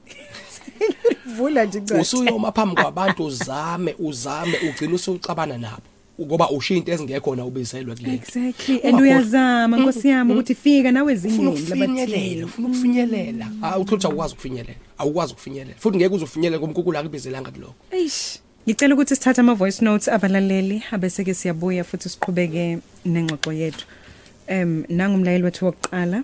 Vula 1.37 1.65
nje 1.65 1.81
cha 1.81 1.95
usuyoma 2.01 2.51
phambi 2.51 2.75
kwabantu 2.75 3.25
uzame 3.25 3.95
uzame 3.99 4.57
ugcina 4.69 4.95
usucabana 4.95 5.57
nabo 5.57 5.81
ngoba 6.21 6.49
ushiya 6.49 6.77
into 6.77 6.91
ezingekhona 6.91 7.45
ubizelwe 7.45 7.95
kulento 7.95 8.23
exactly. 8.23 8.75
And 8.83 8.95
Ungakhohlwa. 8.95 9.01
uyazama 9.01 9.77
nkosi 9.77 10.07
yami 10.07 10.33
ukuthi 10.33 10.55
fika 10.55 10.91
nawe 10.91 11.13
ufuna 11.13 11.29
ezingeni 11.29 11.47
ukufinyelela 11.49 12.05
labathile 12.05 12.43
ufuna 12.43 12.67
ukufinyelela. 12.67 13.45
Hayi 13.61 13.81
uthola 13.81 13.97
ukuthi 13.97 14.07
awukwazi 14.07 14.33
ukufinyelela 14.33 14.75
awukwazi 14.97 15.33
ukufinyelela. 15.33 15.75
Futhi 15.79 15.97
ngeke 15.97 16.15
uzofinyelela 16.15 16.59
kumkukula 16.59 16.99
akubizelanga 16.99 17.51
kuloko 17.51 17.75
eish. 17.91 18.39
Ngicela 18.67 18.93
ukuthi 18.95 19.15
sithathe 19.15 19.41
ama 19.41 19.53
voice 19.55 19.85
notes 19.85 20.07
abalaleli 20.07 20.83
abese 20.91 21.23
ke 21.23 21.33
siyabuya 21.33 21.83
futhi 21.83 22.09
siqhubeke 22.09 22.77
nengxoxo 23.05 23.53
yethu. 23.53 23.85
Em 24.47 24.83
nangumlayeli 24.89 25.43
wethu 25.43 25.65
wokuqala. 25.65 26.23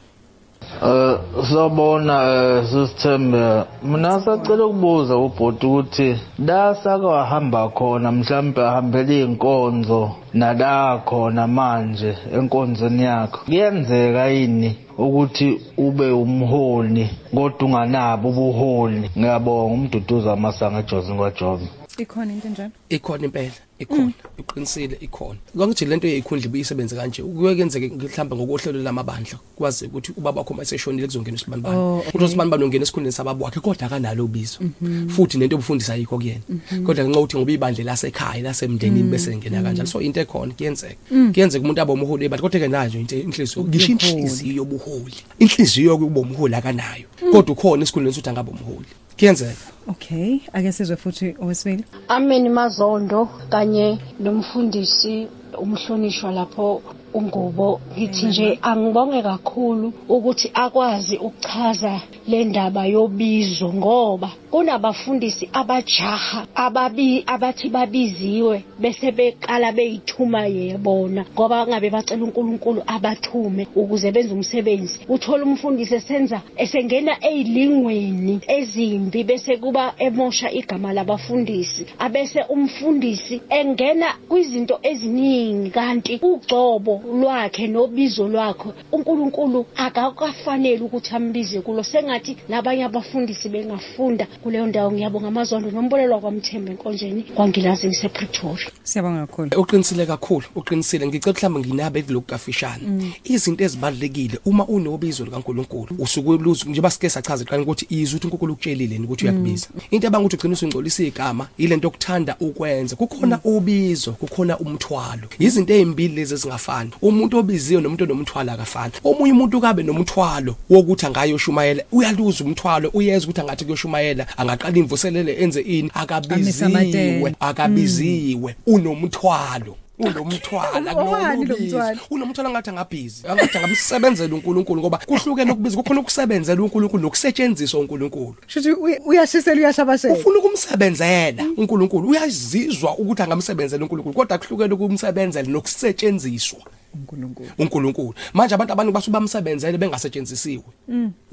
Eh 0.83 1.17
sabona 1.51 2.15
eh 2.23 2.65
sisithembe 2.69 3.63
mina 3.83 4.19
sacela 4.19 4.65
ukubuza 4.65 5.17
ubhoti 5.17 5.65
ukuthi 5.65 6.19
la 6.39 6.75
sake 6.75 7.05
wahamba 7.05 7.69
khona 7.69 8.11
mhlambe 8.11 8.61
ahambele 8.61 9.23
inkonzo 9.23 10.11
nala 10.33 11.01
khona 11.05 11.47
manje 11.47 12.17
enkonzweni 12.33 13.03
yakho. 13.03 13.39
Kuyenzeka 13.45 14.27
yini 14.27 14.75
ukuthi 14.97 15.61
ube 15.77 16.11
umholi 16.11 17.09
kodwa 17.35 17.65
unganabo 17.67 18.29
ubuholi? 18.29 19.09
Ngiyabonga 19.17 19.73
umduduza 19.73 20.33
amasanga 20.33 20.79
eJozi 20.79 21.13
kwaJobe 21.13 21.67
ikhona 21.97 22.33
into 22.33 22.47
enjalo? 22.47 22.71
Ikhona 22.89 23.25
impela. 23.25 23.66
Ikhona. 23.79 24.13
Iqinisile 24.37 24.97
ikhona. 25.01 25.39
Konke 25.57 25.85
lento 25.85 26.07
yeyikhundla 26.07 26.45
ibuyisebenze 26.45 26.95
kanje. 26.95 27.23
Kuye 27.23 27.55
kenzeke 27.55 27.87
mhlawumbe 27.87 28.35
ngokohlelo 28.35 28.81
lamabandla 28.83 29.39
kwazi 29.55 29.85
ukuthi 29.85 30.11
ubaba 30.17 30.41
wakho 30.41 30.53
maseshonile 30.53 31.07
kuzongena 31.07 31.37
isibanibani 31.37 31.77
Oh, 31.77 32.03
ukuthi 32.07 32.25
usibanibani 32.25 32.63
ungena 32.63 32.83
esikhundleni 32.83 33.11
sababa 33.11 33.45
wakhe 33.45 33.59
kodwa 33.59 33.87
akanalo 33.87 34.25
ubizo. 34.25 34.59
Futhi 35.07 35.37
nento 35.37 35.55
obufundisa 35.55 35.93
ayikho 35.93 36.17
kuyena. 36.17 36.41
Kodwa 36.85 37.03
ngenxa 37.05 37.19
ukuthi 37.19 37.37
ngoba 37.37 37.51
ibandla 37.51 37.83
lasekhaya 37.83 38.43
lasemndenini 38.43 39.09
bese 39.11 39.35
ngena 39.37 39.63
kanjalo 39.63 39.87
so 39.87 40.01
into 40.01 40.19
ekhona 40.21 40.53
kuyenzeka. 40.53 40.95
Kuyenzeka 41.33 41.63
umuntu 41.63 41.81
abe 41.81 41.91
umholi 41.93 42.25
ebandla 42.25 42.41
kodwa 42.41 42.59
ke 42.59 42.67
nayo 42.67 42.99
into 42.99 43.15
inhliziyo 43.15 43.65
ngisho 43.65 43.91
inhliziyo 43.91 44.55
yobuholi. 44.55 45.21
Inhliziyo 45.39 45.91
yokuba 45.91 46.19
umholi 46.21 46.55
akanayo. 46.55 47.07
Kodwa 47.31 47.53
ukhona 47.53 47.83
esikhundleni 47.83 48.13
sokuthi 48.13 48.29
angabe 48.29 48.51
umholi. 48.51 48.89
Kuyenzeka. 49.17 49.65
Okay 49.87 50.39
ake 50.53 50.71
sizwe 50.71 50.95
futhi 50.95 51.35
owesibili. 51.41 51.83
Amen 52.07 52.49
Mazondo 52.49 53.29
kanye 53.49 53.97
nomfundisi 54.19 55.27
umhlonishwa 55.57 56.31
lapho 56.31 56.81
ungubo 57.17 57.81
ngithi 57.97 58.25
nje 58.25 58.59
angibonge 58.69 59.21
kakhulu 59.21 59.87
ukuthi 60.15 60.47
akwazi 60.53 61.15
ukuchaza 61.17 62.01
le 62.27 62.39
ndaba 62.45 62.85
yobizo 62.85 63.73
ngoba 63.73 64.29
kunabafundisi 64.51 65.49
abajaha 65.53 66.47
ababi 66.55 67.23
abathi 67.27 67.69
babiziwe 67.69 68.63
bese 68.79 69.11
beqala 69.11 69.71
beyithuma 69.71 70.41
yebona 70.47 71.25
ngoba 71.33 71.67
ngabe 71.67 71.89
bacela 71.89 72.23
uNkulunkulu 72.23 72.81
abathume 72.87 73.67
ukuze 73.75 74.11
benze 74.11 74.33
umsebenzi. 74.33 74.99
Uthola 75.09 75.43
umfundisi 75.43 75.95
esenza 75.95 76.41
esengena 76.57 77.13
ezilingweni 77.29 78.39
ezimbi 78.47 79.23
bese 79.23 79.57
kuba 79.57 79.93
emosha 79.97 80.51
igama 80.51 80.93
labafundisi. 80.93 81.85
Abese 81.99 82.41
umfundisi 82.49 83.41
engena 83.49 84.09
kwizinto 84.29 84.79
eziningi 84.83 85.69
kanti 85.69 86.19
ugcobo 86.21 87.01
lwakhe 87.13 87.67
nobizo 87.67 88.27
lwakhe 88.27 88.69
uNkulunkulu 88.91 89.65
akakafanele 89.75 90.81
ukuthi 90.81 91.15
ambize 91.15 91.61
kulo. 91.61 91.83
Sengathi 91.83 92.37
nabanye 92.49 92.83
abafundisi 92.83 93.49
bengafunda 93.49 94.27
kuleyo 94.43 94.65
ndawo. 94.67 94.91
Ngiyabonga 94.91 95.27
amazondo 95.27 95.71
nombolelwa 95.71 96.19
kwamthemba 96.19 96.71
enkonjeni 96.71 97.23
kwangilazi 97.23 97.87
ngisePretoria 97.87 98.71
siyabonga 98.83 99.27
kakhulu. 99.27 99.49
Uqinisile 99.61 100.05
kakhulu 100.05 100.45
uqinisile. 100.55 101.07
Ngicela 101.07 101.33
mhlawumbe 101.33 101.67
nginabe 101.67 102.01
kulokhu 102.01 102.27
kafishane. 102.27 103.13
Izinto 103.23 103.63
ezibalekile 103.63 104.39
uma 104.45 104.65
unobizo 104.65 105.25
likaNkuluNkulu 105.25 105.95
usuke 105.99 106.29
uluzu 106.29 106.69
njengoba 106.69 106.91
sike 106.91 107.09
sachaza 107.09 107.45
qala 107.45 107.63
ukuthi 107.63 107.85
izwe 107.89 108.17
ukuthi 108.17 108.27
uNkulunkulu 108.27 108.53
ukutshelile 108.53 108.99
ukuthi 108.99 109.25
uyakubiza. 109.25 109.67
Into 109.91 110.07
abanga 110.07 110.25
ukuthi 110.25 110.35
ugcina 110.35 110.53
usungcolisa 110.53 111.03
igama 111.03 111.47
ilento 111.57 111.87
okuthanda 111.87 112.35
ukwenza 112.39 112.95
kukhona 112.95 113.39
ubizo 113.43 114.11
kukhona 114.11 114.59
umthwalo. 114.59 115.27
Izinto 115.39 115.73
ezimbili 115.73 116.15
lezi 116.15 116.33
ezingafani. 116.33 116.86
Umuntu 117.01 117.37
obiziwe 117.37 117.81
nomuntu 117.81 118.03
onomthwalo 118.03 118.51
akafani. 118.51 118.93
Omunye 119.03 119.31
umuntu 119.31 119.61
kabe 119.61 119.83
nomthwalo 119.83 120.55
wokuthi 120.69 121.05
angayoshumayela 121.05 121.83
uyaluza 121.91 122.43
umthwalo 122.43 122.89
uyeza 122.93 123.25
ukuthi 123.25 123.41
angathi 123.41 123.65
kuyoshumayela 123.65 124.25
angaqala 124.37 124.77
imvuselele 124.77 125.33
enze 125.43 125.61
ini? 125.61 125.91
Amise 125.93 126.65
amatende. 126.65 127.35
akabiziwe 127.39 128.07
akabiziwe. 128.37 128.55
Unomthwalo. 128.65 129.75
Unomthwala 129.99 130.93
Owani 130.95 131.45
lo 131.45 131.55
kunobizo 131.55 131.77
mthwalo? 131.77 131.99
unomthwalo 132.11 132.49
angathi 132.49 132.69
angabhizi 132.69 133.27
angathi 133.27 133.57
angamsebenzela 133.57 134.35
uNkulunkulu 134.35 134.81
ngoba 134.81 134.97
kuhlukene 134.97 135.51
ukubiza 135.51 135.77
kukhona 135.77 135.99
ukusebenzela 136.01 136.61
uNkulunkulu 136.61 137.03
nokusetshenziswa 137.03 137.79
uNkulunkulu. 137.79 138.35
Shuthi 138.47 138.71
uyashisela 139.05 139.61
uyashabashela 139.61 140.13
ufuna 140.13 140.39
ukumsebenzela 140.39 141.43
uNkulunkulu 141.57 142.09
uyazizwa 142.09 142.97
ukuthi 142.97 143.21
angamsebenzela 143.21 143.83
uNkulunkulu 143.83 144.15
kodwa 144.15 144.37
kuhlukene 144.37 144.73
ukumsebenzela 144.73 145.49
nokusetshenziswa. 145.49 146.59
uNkulunkulu. 146.99 147.49
uNkulunkulu. 147.59 148.13
Manje 148.33 148.55
abantu 148.55 148.73
abaningi 148.73 148.93
basuke 148.93 149.11
bamsebenzele 149.11 149.77
bengasetshenzisiwe. 149.77 150.63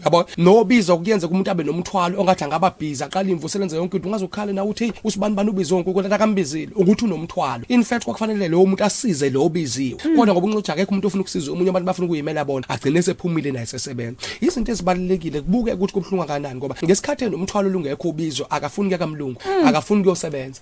Yabo? 0.05 0.25
Nobizo 0.37 0.97
kuyenza 0.99 1.29
umuntu 1.29 1.51
abe 1.51 1.65
nomthwalo 1.65 2.21
ongathi 2.21 2.45
angababhiza 2.45 3.07
aqala 3.07 3.31
imvuselenze 3.31 3.77
yonke 3.77 3.97
into 3.97 4.09
ungazokhala 4.09 4.53
na 4.53 4.65
uthi 4.65 4.93
usibani 5.05 5.35
bani 5.35 5.51
ubizo 5.51 5.77
uNkulunkulu 5.77 6.15
akambizile. 6.15 6.73
Ukuthi 6.77 7.05
unomthwalo. 7.05 7.65
In 7.69 7.83
fact 7.85 8.05
kwakufanele 8.05 8.49
lo 8.49 8.67
muntu 8.67 8.85
asize 8.85 9.31
lo 9.31 9.45
obiziwe. 9.45 9.99
Kodwa 10.17 10.35
ngoba 10.35 10.47
uncothi 10.47 10.73
akekho 10.73 10.91
umuntu 10.91 11.07
ofuna 11.07 11.21
ukusiza 11.23 11.53
omunye 11.53 11.71
abantu 11.71 11.87
bafuna 11.87 12.07
ukuyimela 12.07 12.45
bona 12.45 12.69
agcine 12.69 13.03
sephumile 13.03 13.53
naye 13.53 13.67
sesebenza 13.67 14.19
izinto 14.41 14.73
ezibalekile 14.73 15.41
kubuke 15.41 15.73
ukuthi 15.73 15.93
kubhlunga 15.93 16.27
kanani 16.27 16.59
ngoba 16.59 16.77
ngesikhathi 16.85 17.25
nomthwalo 17.31 17.69
lungekho 17.69 18.09
ubizo 18.09 18.47
akafuni 18.51 18.89
kuya 18.89 18.99
kamlungu 18.99 19.41
akafuni 19.67 20.03
kuyosebenza. 20.03 20.61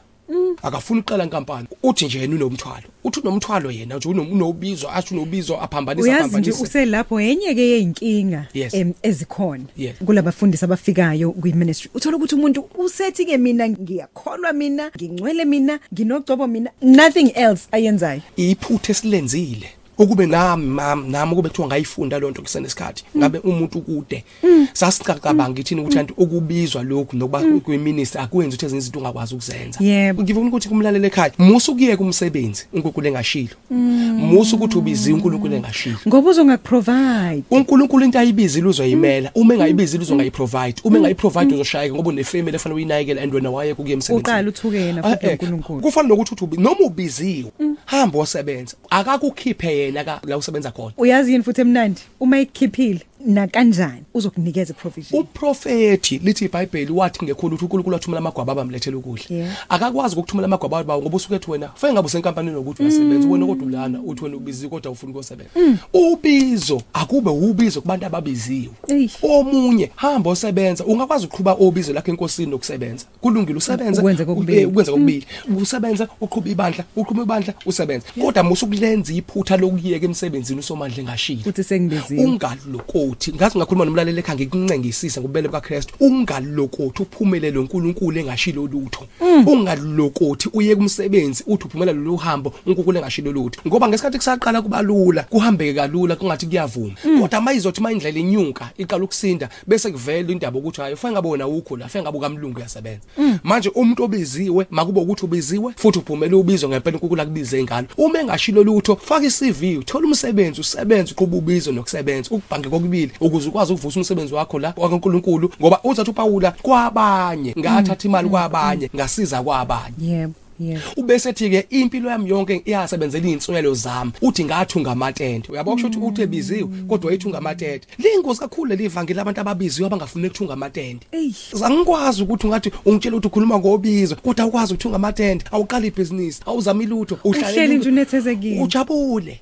Akafuni 0.62 1.00
uqala 1.00 1.24
inkampani 1.24 1.68
uthi 1.82 2.04
nje 2.04 2.18
yena 2.20 2.34
unomthwalo. 2.36 2.86
Uthi 3.04 3.20
unomthwalo 3.20 3.70
yena 3.70 3.96
nje 3.96 4.08
uno- 4.08 4.22
unobizo 4.22 4.90
athi 4.90 5.14
unobizo 5.14 5.60
aphambanisa 5.60 6.04
uyazi 6.04 6.18
nje 6.22 6.28
aphambanisa 6.50 6.62
uselapho 6.62 7.20
enye 7.20 7.54
ke 7.54 7.60
yeinkinga 7.70 8.46
Yes. 8.54 8.74
em, 8.74 8.92
ezikhona 9.02 9.64
Yes. 9.76 9.96
kulabafundisi 10.06 10.64
abafikayo 10.64 11.32
kwi-ministry. 11.32 11.90
Uthola 11.94 12.16
ukuthi 12.16 12.34
umuntu 12.34 12.64
usethi 12.78 13.24
ke 13.24 13.38
mina 13.38 13.68
ngiyakholwa 13.68 14.52
mina 14.52 14.90
ngingcwele 14.96 15.44
mina 15.44 15.80
nginogcobo 15.94 16.46
mina 16.46 16.70
nothing 16.82 17.32
else 17.34 17.68
ayenzayo. 17.72 18.20
Iphuthe 18.36 18.92
esilenzile. 18.92 19.68
Ukube 19.98 20.26
nami 20.26 20.66
mama 20.66 21.08
nami 21.08 21.34
kube 21.34 21.48
kuthiwa 21.48 21.68
ngayifunda 21.68 22.18
lonto 22.18 22.42
kusenesikhathi 22.42 23.04
ngabe 23.16 23.38
umuntu 23.38 23.80
kude 23.80 24.24
sasicabanga 24.72 25.48
ngithini 25.50 25.80
ukuthi 25.80 25.96
kanti 25.96 26.14
ukubizwa 26.16 26.82
lokhu 26.82 27.16
nokuba 27.16 27.42
kweminister 27.64 28.22
akwenzi 28.22 28.48
ukuthi 28.56 28.66
ezinye 28.66 28.78
izinto 28.78 28.98
ungakwazi 28.98 29.34
ukuzenza. 29.34 29.78
Yebo. 29.84 30.22
ngifuna 30.22 30.48
ukuthi 30.48 30.68
kumlalele 30.68 31.06
ekhaya 31.06 31.32
musu 31.38 31.74
kuye 31.74 31.96
kumsebenzi 31.96 32.66
uNkulunkulu 32.72 33.06
engashilo. 33.08 33.54
Musu 33.70 34.56
ukuthi 34.56 34.78
ubiziwe 34.78 35.14
uNkulunkulu 35.16 35.54
engashilo. 35.54 35.96
Ngoba 36.08 36.30
uzongakuprovide 36.30 37.42
uNkulunkulu 37.50 38.04
into 38.04 38.18
ayibizile 38.18 38.68
uzoyimela 38.68 39.30
uma 39.34 39.54
engayibizile 39.54 40.02
uzongayiprovide 40.02 40.74
uma 40.84 40.96
engayiprovide 40.98 41.54
uzoshayeka 41.54 41.94
ngoba 41.94 42.08
unefamily 42.08 42.56
efana 42.56 42.74
uyinakekela 42.74 43.22
and 43.22 43.34
wena 43.34 43.50
waye 43.50 43.74
kuye 43.74 43.92
emsebenzini. 43.92 44.20
Uqala 44.20 44.48
uthuke 44.48 44.76
yena 44.80 45.02
futhi 45.02 45.26
Ah, 45.26 45.30
eh, 45.30 45.32
uNkulunkulu. 45.32 45.80
kufana 45.80 46.08
nokuthi 46.08 46.34
uthi 46.34 46.44
ubi- 46.44 46.56
noma 46.60 46.80
ubiziwe 46.86 47.50
hamba 47.84 48.18
osebenza 48.18 48.76
akakukhiphe 48.90 49.81
yena 49.82 50.04
ka- 50.04 50.20
la 50.26 50.36
usebenza 50.36 50.70
khona. 50.70 50.94
Uyazi 50.98 51.32
yini 51.32 51.44
futhi 51.44 51.60
emnandi? 51.60 52.00
Uma 52.20 52.38
ikhiphile. 52.40 53.00
Na 53.26 53.46
kanjani 53.46 54.02
uzokunikeza 54.14 54.74
provision 54.74 55.20
uprofeti 55.20 56.18
lithi 56.18 56.44
iBhayibheli 56.44 56.92
wathi 56.92 57.24
ngekhulu 57.24 57.54
ukuthi 57.54 57.64
uNkulunkulu 57.64 57.94
wathumela 57.94 58.18
amagwaba 58.18 58.52
abamlethela 58.52 58.96
ukudla. 58.96 59.24
Yeah. 59.28 59.56
akakwazi 59.68 60.16
ukuthumela 60.16 60.44
amagwaba 60.46 60.84
bawo 60.84 61.02
ngoba 61.02 61.16
usuke 61.16 61.34
ethi 61.34 61.50
wena 61.50 61.68
fanele 61.74 61.94
ngabe 61.94 62.06
usenkampanini 62.06 62.56
ukuthi 62.56 62.82
uyasebenza 62.82 63.28
wena 63.28 63.46
kodwa 63.46 63.66
ulana 63.66 64.00
uthi 64.00 64.24
wena 64.24 64.36
ubiziwe 64.36 64.70
kodwa 64.70 64.92
ufuna 64.92 65.12
ukusebenza. 65.12 65.50
Ubizo 65.92 66.82
akube 66.92 67.30
ubizo 67.30 67.80
kubantu 67.80 68.06
ababiziwe. 68.06 68.72
Eish. 68.88 69.18
omunye 69.22 69.90
hamba 69.96 70.30
osebenza 70.30 70.84
ungakwazi 70.84 71.26
ukuqhubha 71.26 71.52
obizo 71.52 71.92
lakhe 71.92 72.10
enkosini 72.10 72.50
nokusebenza. 72.50 73.06
Kulungile 73.20 73.58
usebenza. 73.58 74.00
Ukwenza 74.00 74.24
kokubili. 74.24 74.58
eh, 74.58 74.68
ukwenza 74.68 74.92
kokubili. 74.92 75.26
Usebenza 75.62 76.08
uqhubha 76.20 76.50
ibandla 76.50 76.84
uqhubha 76.96 77.22
ibandla 77.22 77.54
usebenza. 77.66 78.06
Kodwa 78.20 78.42
musukulenza 78.42 79.12
iphutha 79.12 79.56
lokuyeka 79.56 80.06
emsebenzini 80.06 80.60
usomandla 80.60 81.00
engashilo. 81.00 81.42
Uthi 81.46 81.64
sengibiziwe. 81.64 82.24
ungalokothi 82.24 83.11
futhi 83.12 83.32
ngathi 83.32 83.58
ngakhuluma 83.58 83.84
nomlaleli 83.84 84.18
ekhaya 84.20 84.38
ngikuncengisisa 84.38 85.20
ngobele 85.20 85.48
bukaKristu 85.48 85.94
ungalokothi 86.00 87.02
uphumelele 87.02 87.58
uNkulunkulu 87.58 88.18
engashilo 88.18 88.66
lutho. 88.66 89.06
Ungalokothi 89.46 90.48
uye 90.52 90.76
kumsebenzi 90.76 91.44
uthi 91.46 91.64
uphumelela 91.64 92.00
lo 92.00 92.16
hambo 92.16 92.54
uNkulunkulu 92.66 92.98
engashilo 92.98 93.32
lutho. 93.32 93.60
Ngoba 93.66 93.88
ngesikhathi 93.88 94.18
kusaqala 94.18 94.62
kubalula 94.62 95.22
kuhambeke 95.22 95.74
kalula 95.74 96.16
kungathi 96.16 96.46
kuyavuma. 96.46 96.94
Kodwa 97.20 97.40
mayizothi 97.40 97.80
mayindlela 97.80 98.18
inyuka 98.18 98.70
iqala 98.78 99.04
ukusinda 99.04 99.48
bese 99.66 99.90
kuvela 99.90 100.32
indaba 100.32 100.58
ukuthi 100.58 100.80
hayi 100.80 100.94
ufike 100.94 101.12
ngabona 101.12 101.46
ukho 101.46 101.76
la 101.76 101.86
ufike 101.86 102.02
ngabuka 102.02 102.28
kamlungu 102.28 102.60
yasebenza 102.60 103.06
manje 103.42 103.68
umuntu 103.68 104.04
obiziwe 104.04 104.66
makube 104.70 105.00
ukuthi 105.00 105.24
ubiziwe 105.24 105.72
futhi 105.76 105.98
uphumele 105.98 106.34
ubizwa 106.34 106.68
ngempela 106.68 106.96
uNkulunkulu 106.96 107.22
akubize 107.22 107.62
ngalo. 107.62 107.86
Uma 107.96 108.20
engashilo 108.20 108.64
lutho 108.64 108.96
faka 108.96 109.26
iCV 109.26 109.78
uthola 109.78 110.06
umsebenzi 110.06 110.60
usebenza 110.60 111.12
uqhuba 111.12 111.36
ubizo 111.36 111.72
nokusebenza 111.72 112.30
ukubhange 112.30 112.68
kokubili 112.68 113.01
ukuze 113.20 113.48
ukwazi 113.48 113.72
ukuvusa 113.72 114.00
umsebenzi 114.00 114.34
wakho 114.34 114.58
la 114.58 114.72
kwaNkulunkulu 114.72 115.50
ngoba 115.60 115.80
uzathi 115.84 116.10
uPaula 116.10 116.50
kwabanye 116.50 117.54
ngathatha 117.58 118.08
imali 118.08 118.28
kwabanye 118.28 118.90
ngasiza 118.96 119.42
kwabanye. 119.42 119.94
Yebo 120.00 120.34
yebo. 120.60 120.80
Ubese 120.96 121.28
ethi 121.28 121.50
ke 121.50 121.66
impilo 121.70 122.10
yami 122.10 122.30
yonke 122.30 122.62
iyasebenzela 122.64 123.26
izinswelo 123.28 123.74
zami 123.74 124.12
uthi 124.22 124.44
ngathunga 124.44 124.92
amatende 124.92 125.48
uyabona 125.48 125.74
kusho 125.74 125.86
ukuthi 125.86 126.06
uthe 126.06 126.26
biziwe 126.26 126.68
kodwa 126.88 127.06
wayethunga 127.08 127.38
amatende 127.38 127.86
lingozi 127.98 128.40
kakhulu 128.40 128.68
leli 128.70 128.88
vangeli 128.88 129.20
abantu 129.20 129.40
ababiziwe 129.40 129.86
abangafuni 129.86 130.26
ukuthunga 130.26 130.52
amatende 130.52 131.06
Eyi. 131.12 131.34
angikwazi 131.64 132.22
ukuthi 132.22 132.46
ungathi 132.46 132.72
ungitshela 132.84 133.16
ukuthi 133.16 133.26
ukhuluma 133.28 133.58
ngobizo 133.58 134.16
kodwa 134.16 134.46
ukwazi 134.46 134.74
ukuthunga 134.74 134.96
amatende 134.96 135.44
awuqala 135.52 135.86
ibhizinisi 135.86 136.40
awuzama 136.46 136.82
ilutho 136.82 137.18
Uhleli 137.24 137.76
nje 137.76 137.88
unethezekile. 137.88 138.62
ujabule. 138.62 139.40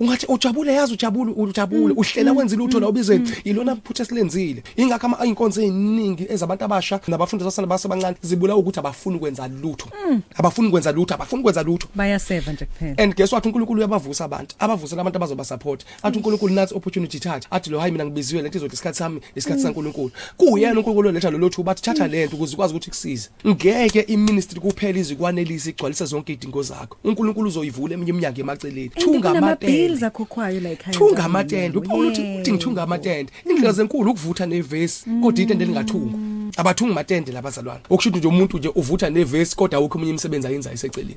Ungathi 0.00 0.26
ujabule 0.28 0.74
yazi 0.74 0.92
ujabule 0.92 1.32
ujabule 1.36 1.94
uhlela 1.96 2.32
wenza 2.32 2.54
ilutho 2.54 2.80
la 2.80 2.88
ubizweni 2.88 3.30
ilona 3.44 3.76
phutha 3.76 4.04
silenzile 4.04 4.62
ingakho 4.76 5.06
ama 5.06 5.26
inkonzo 5.26 5.62
eziningi 5.62 6.26
ezabantu 6.28 6.64
abasha 6.64 7.00
nabafundi 7.08 7.44
zasana 7.44 7.66
basebancane 7.66 8.16
zibula 8.22 8.56
ukuthi 8.56 8.78
abafuni 8.78 9.16
ukwenza 9.16 9.48
lutho. 9.48 9.88
Abafuni 10.34 10.68
ukwenza 10.68 10.92
lutho 10.92 11.14
abafuni 11.14 11.40
ukwenza 11.40 11.62
lutho. 11.62 11.88
Bayaseva 11.94 12.52
nje 12.52 12.64
kuphela. 12.64 12.94
And 12.98 13.14
guess 13.16 13.32
what? 13.32 13.46
uNkulunkulu 13.46 13.78
uyabavusa 13.78 14.24
abantu. 14.24 14.56
Abavusela 14.58 15.00
abantu 15.00 15.16
abazoba 15.16 15.44
support. 15.44 15.84
Athi 16.02 16.16
uNkulunkulu 16.18 16.54
nathi 16.54 16.74
opportunity 16.74 17.18
thatha. 17.18 17.50
Athi 17.50 17.70
lo 17.70 17.80
hayi 17.80 17.92
mina 17.92 18.04
ngibiziwe 18.04 18.42
lento 18.42 18.58
izothi 18.58 18.74
isikhathi 18.74 18.98
sami 18.98 19.20
isikhathi 19.36 19.62
saNkulunkulu. 19.62 20.10
Kuyena 20.36 20.72
uNkulunkulu 20.72 21.08
oletha 21.08 21.30
lo 21.30 21.38
lothu 21.38 21.62
bathi 21.62 21.82
thatha 21.82 22.08
lento 22.08 22.36
ukuze 22.36 22.54
ukwazi 22.54 22.74
ukuthi 22.74 22.90
kusize 22.90 23.28
ngeke 23.46 24.00
iministry 24.00 24.60
kuphela 24.60 24.98
izikwanelisa 24.98 25.70
igcwalisa 25.70 26.04
zonke 26.04 26.32
idingo 26.32 26.62
zakho. 26.62 26.96
uNkulunkulu 27.04 27.48
uzoyivula 27.48 27.94
eminye 27.94 28.10
iminyango 28.10 28.40
emaceleni 28.40 28.88
thunga 28.88 29.30
amatende 29.30 29.87
bills 29.88 30.02
akhokhwayo 30.02 30.60
la 30.60 30.70
ekhaya 30.70 30.98
thunga 30.98 31.24
amatende 31.24 31.78
uPaul 31.78 32.06
uthi 32.06 32.22
uthi 32.40 32.52
ngithunga 32.52 32.82
amatende 32.82 33.32
indlela 33.50 33.72
zenkulu 33.72 34.10
ukuvutha 34.10 34.46
nevesi 34.46 35.04
kodwa 35.22 35.42
itende 35.42 35.64
lingathungwa 35.64 36.18
abathunga 36.56 36.92
amatende 36.92 37.32
labazalwane 37.32 37.80
okusho 37.90 38.08
ukuthi 38.08 38.18
nje 38.18 38.28
umuntu 38.28 38.58
nje 38.58 38.68
uvutha 38.68 39.10
nevesi 39.10 39.56
kodwa 39.56 39.78
awukho 39.78 39.98
umunye 39.98 40.12
umsebenzi 40.12 40.46
ayenza 40.46 40.72
iseceleni 40.72 41.16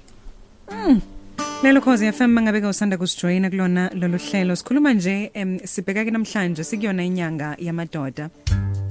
Lelo 1.64 1.82
khozi 1.82 2.12
FM 2.12 2.28
mangabe 2.28 2.62
ke 2.62 2.68
usanda 2.68 2.98
kusijoyina 2.98 3.50
kulona 3.50 3.92
lolu 3.94 4.18
hlelo 4.18 4.56
sikhuluma 4.56 4.94
nje 4.94 5.32
em 5.34 5.60
sibheka 5.60 6.06
ke 6.06 6.12
namhlanje 6.12 6.64
sikuyona 6.64 7.04
inyanga 7.04 7.56
yamadoda. 7.60 8.30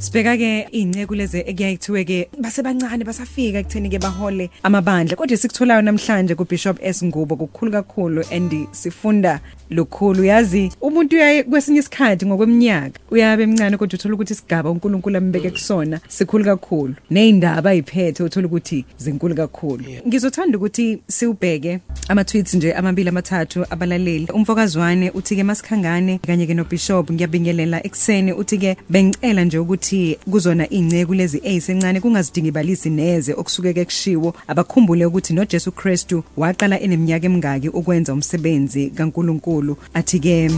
Sibheka 0.01 0.37
ke 0.37 0.69
inceku 0.73 1.15
leze 1.15 1.41
ekuyayithiwe 1.47 2.05
ke 2.05 2.29
basebancane 2.41 3.05
basafika 3.05 3.59
ekutheni 3.59 3.91
ke 3.91 3.99
bahole 3.99 4.51
amabandla 4.63 5.17
kodwa 5.17 5.37
sikutholayo 5.37 5.83
namhlanje 5.83 6.35
ku 6.35 6.45
Bishop 6.49 6.79
S. 6.81 7.05
Ngubo 7.05 7.37
kukhulu 7.37 7.73
kakhulu 7.73 8.25
and 8.33 8.53
sifunda 8.73 9.41
lokhulu 9.71 10.25
yazi 10.25 10.73
umuntu 10.81 11.17
uyaye 11.17 11.43
kwesinye 11.43 11.79
isikhathi 11.79 12.27
ngokweminyaka 12.27 13.01
uyabe 13.11 13.43
emncane 13.43 13.77
kodwa 13.77 13.95
uthola 13.99 14.15
ukuthi 14.15 14.33
isigaba 14.33 14.71
uNkulunkulu 14.71 15.17
ambeke 15.17 15.51
kusona 15.51 16.01
sikhulu 16.09 16.45
kakhulu. 16.45 16.95
Nezindaba 17.11 17.71
ayiphethe 17.71 18.23
uthola 18.23 18.47
ukuthi 18.47 18.85
zinkulu 18.99 19.35
kakhulu. 19.35 19.85
Ngizothanda 20.09 20.59
ukuthi 20.59 20.99
siubheke 21.09 21.79
ama 22.09 22.25
tweets 22.25 22.55
nje 22.55 22.73
amabili 22.73 23.09
amathathu 23.09 23.67
abalaleli. 23.71 24.29
Umfokazwane 24.33 25.11
uthi 25.11 25.37
ke 25.37 25.45
masikhangane 25.45 26.19
kanye 26.19 26.47
ke 26.47 26.55
no 26.55 26.65
Bishop 26.65 27.13
ngiyabingelela 27.13 27.87
ekseni 27.87 28.33
uthi 28.33 28.59
ke 28.59 28.77
bengicela 28.89 29.45
nje 29.45 29.59
ukuthi 29.59 29.89
kuzona 30.31 30.70
ingceku 30.70 31.14
lezi 31.14 31.40
eyisencane 31.44 32.00
kungazidingibalisi 32.00 32.90
neze 32.90 33.33
okusuke 33.35 33.72
ke 33.72 33.85
kushiwo. 33.85 34.35
Abakhumbule 34.48 35.07
ukuthi 35.07 35.35
no 35.35 35.44
Jesu 35.44 35.72
Christu 35.72 36.24
waqala 36.37 36.81
eneminyaka 36.81 37.26
emingaki 37.26 37.68
ukwenza 37.68 38.12
umsebenzi 38.12 38.90
kaNkuluNkulu. 38.90 39.76
Athi 39.94 40.18
ke 40.20 40.50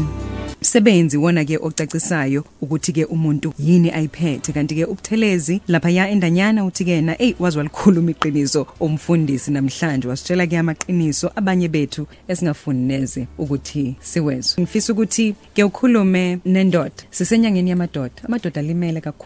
Sebenzi 0.62 1.16
wona 1.16 1.44
ke 1.44 1.58
ocacisayo 1.58 2.44
ukuthi 2.60 2.92
ke 2.92 3.04
umuntu 3.04 3.52
yini 3.58 3.90
ayiphethe. 3.90 4.52
Kanti 4.52 4.74
ke 4.74 4.84
ubuthelezi 4.84 5.60
lapha 5.68 5.90
ya 5.90 6.08
endanyana 6.08 6.64
uthi 6.64 6.84
ke 6.84 7.00
na 7.00 7.12
hey 7.12 7.34
wazi 7.38 7.58
walikhuluma 7.58 8.10
iqiniso 8.10 8.66
umfundisi 8.80 9.50
namhlanje. 9.50 10.08
Wasitshela 10.08 10.46
ke 10.46 10.58
amaqiniso 10.58 11.32
abanye 11.36 11.68
bethu 11.68 12.06
esingafuni 12.28 12.86
neze 12.86 13.26
ukuthi 13.38 13.96
siwezwe. 14.00 14.62
Ngifisa 14.62 14.92
ukuthi 14.92 15.34
ke 15.54 15.64
ukhulume 15.64 16.38
nendoda 16.44 17.02
sisenyangeni 17.10 17.70
yamadoda. 17.70 18.22
Amadoda 18.24 18.60
alimele 18.60 19.00
kakhulu. 19.00 19.21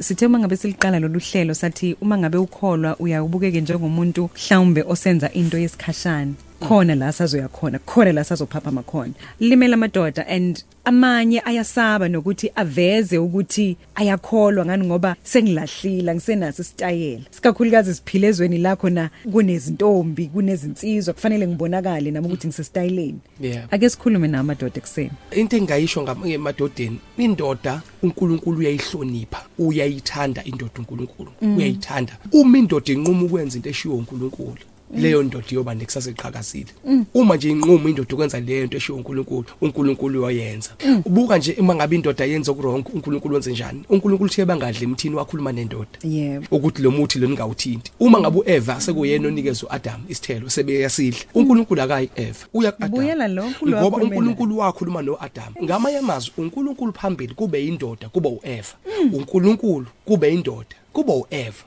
Sithe 0.00 0.26
uma 0.26 0.38
ngabe 0.38 0.56
siliqala 0.56 1.00
lolu 1.00 1.20
hlelo 1.20 1.54
sathi 1.54 1.96
uma 2.00 2.18
ngabe 2.18 2.38
ukholwa 2.38 2.96
uyabukeke 2.98 3.60
njengomuntu 3.60 4.30
mhlawumbe 4.34 4.82
osenza 4.82 5.28
into 5.32 5.58
yesikhashana. 5.58 6.34
Khona 6.60 6.94
la 6.94 7.12
sazoya 7.12 7.48
khona 7.48 7.78
khona 7.78 8.12
la 8.12 8.24
sazophapha 8.24 8.70
makhona 8.70 9.12
limela 9.40 9.74
amadoda 9.74 10.26
and 10.28 10.64
amanye 10.84 11.42
ayasaba 11.44 12.08
nokuthi 12.08 12.50
aveze 12.56 13.18
ukuthi 13.18 13.76
ayakholwa 13.94 14.66
ngani 14.66 14.86
ngoba 14.86 15.16
sengilahlila 15.22 16.14
ngisenaso 16.14 16.62
isitayela. 16.62 17.24
Sikakhulukazi 17.30 17.94
siphile 17.94 18.26
ezweni 18.28 18.58
lakho 18.58 18.90
na 18.90 19.10
kunezintombi 19.32 20.26
kunezinsizwa 20.26 21.14
kufanele 21.14 21.46
ngibonakale 21.48 22.10
nami 22.10 22.26
ukuthi 22.26 22.46
ngisesitayeleni. 22.46 23.18
Yeah. 23.40 23.66
ake 23.70 23.90
sikhulume 23.90 24.28
nawo 24.28 24.40
amadoda 24.40 24.72
ekseni 24.76 25.10
into 25.36 25.56
engayisho 25.56 26.02
ngam- 26.02 26.26
emadodeni 26.32 26.98
indoda 27.18 27.82
uNkulunkulu 28.02 28.58
uyayihlonipha 28.58 29.42
uyayithanda 29.58 30.44
indoda 30.44 30.72
uNkulunkulu 30.78 31.30
uyayithanda. 31.56 32.12
Uma 32.32 32.58
indoda 32.58 32.92
inquma 32.92 33.22
ukwenza 33.22 33.56
into 33.56 33.70
eshiwo 33.70 33.96
uNkulunkulu 33.96 34.56
leyo 34.94 35.22
ndoda 35.22 35.46
iyoba 35.50 35.74
nekusasa 35.74 36.10
eqhakazile 36.10 36.70
uma 37.14 37.36
nje 37.36 37.50
inquma 37.50 37.88
indoda 37.90 38.14
ukwenza 38.14 38.40
leyo 38.40 38.66
nto 38.66 38.76
eshiwo 38.76 38.98
uNkulunkulu 38.98 39.44
uNkulunkulu 39.60 40.18
uyoyenza 40.20 40.70
ubuka 41.04 41.38
nje 41.38 41.56
uma 41.58 41.74
ngabe 41.74 41.96
indoda 41.96 42.24
yenza 42.24 42.52
okurong 42.52 42.84
uNkulunkulu 42.94 43.34
wenze 43.34 43.50
njani? 43.52 43.82
uNkulunkulu 43.88 44.30
uthe 44.30 44.44
bangadli 44.44 44.84
emthini 44.84 45.14
wakhuluma 45.14 45.52
nendoda. 45.52 45.98
Yebo. 46.04 46.46
Ukuthi 46.50 46.82
lo 46.82 46.90
muthi 46.90 47.18
lo 47.18 47.28
ningawuthinti 47.28 47.92
uma 48.00 48.20
ngabe 48.20 48.38
uEva 48.38 48.80
sekuyena 48.80 49.28
onikeza 49.28 49.66
uAdam 49.66 50.00
isithelo 50.08 50.50
sebeyasidla 50.50 51.20
uNkulunkulu 51.34 51.82
akayi 51.82 52.10
Eva 52.16 52.46
uya 52.54 52.72
kuAdam. 52.72 52.90
Buyela 52.90 53.28
lo, 53.28 53.44
uNkulunkulu 53.44 53.80
ngoba 53.80 53.96
wakhuluma 53.96 54.08
naye. 54.08 54.10
uNkulunkulu 54.10 54.58
wakhuluma 54.58 55.02
noAdam. 55.02 55.54
Ngamanye 55.64 55.98
amazwi 55.98 56.32
uNkulunkulu 56.38 56.92
phambili 56.92 57.34
kube 57.34 57.66
indoda 57.66 58.08
kube 58.08 58.28
uEva. 58.28 58.74
uNkulunkulu 59.12 59.86
kube 60.04 60.34
indoda 60.34 60.76
kube 60.92 61.12
uEva. 61.12 61.64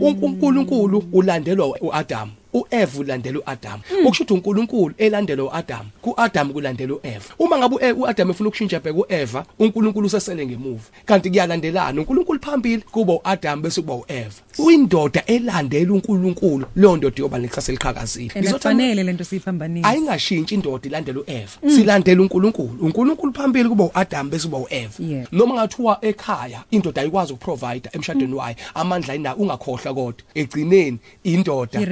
uNkulunkulu 0.00 1.04
ulandelwa 1.12 1.78
uAdam. 1.80 2.30
uEva 2.60 2.98
ulandela 3.00 3.38
uAdam. 3.38 3.80
Okusho 4.04 4.22
ukuthi 4.24 4.34
uNkulunkulu 4.34 4.94
elandela 4.98 5.42
uAdam 5.44 5.86
kuAdam 6.02 6.52
kulandela 6.52 6.94
uEva 6.94 7.34
uma 7.38 7.58
ngabe 7.58 7.74
u- 7.92 8.00
uAdam 8.00 8.30
efuna 8.30 8.48
ukushintsha 8.48 8.80
bheka 8.80 8.98
uEva 8.98 9.44
uNkulunkulu 9.58 10.06
usesele 10.06 10.46
ngemuva. 10.46 10.84
Kanti 11.06 11.30
kuyalandelana 11.30 12.00
uNkulunkulu 12.00 12.40
phambili 12.40 12.82
kuba 12.82 13.12
uAdam 13.12 13.62
bese 13.62 13.80
kuba 13.80 13.94
uEva 13.94 14.34
uyindoda 14.58 15.22
elandela 15.26 15.92
uNkulunkulu 15.92 16.66
leyo 16.76 16.96
ndoda 16.96 17.16
yoba 17.22 17.38
nekusasa 17.38 17.72
eliqhakazile. 17.72 18.32
And 18.34 18.44
Ngizothanda- 18.46 18.56
afanele 18.56 19.02
lento 19.02 19.24
siyiphambanisa 19.24 19.88
ayingashintshi 19.88 20.54
indoda 20.54 20.86
ilandela 20.88 21.20
uEva 21.20 21.50
silandela 21.76 22.22
uNkulunkulu. 22.22 22.78
uNkulunkulu 22.80 23.32
phambili 23.32 23.68
kuba 23.68 23.84
uAdam 23.84 24.30
bese 24.30 24.44
kuba 24.48 24.58
uEva 24.58 24.92
Yeah. 24.98 25.26
noma 25.32 25.54
ngathiwa 25.54 25.98
ekhaya 26.02 26.62
indoda 26.70 27.00
ayikwazi 27.02 27.32
ukuprovide 27.32 27.88
emshadweni 27.92 28.34
wayo 28.34 28.56
amandla 28.74 29.12
ayina 29.12 29.36
ungakhohlwa 29.36 29.94
kodwa. 29.94 30.22
Egcineni 30.34 30.98
indoda 31.24 31.78
he 31.78 31.86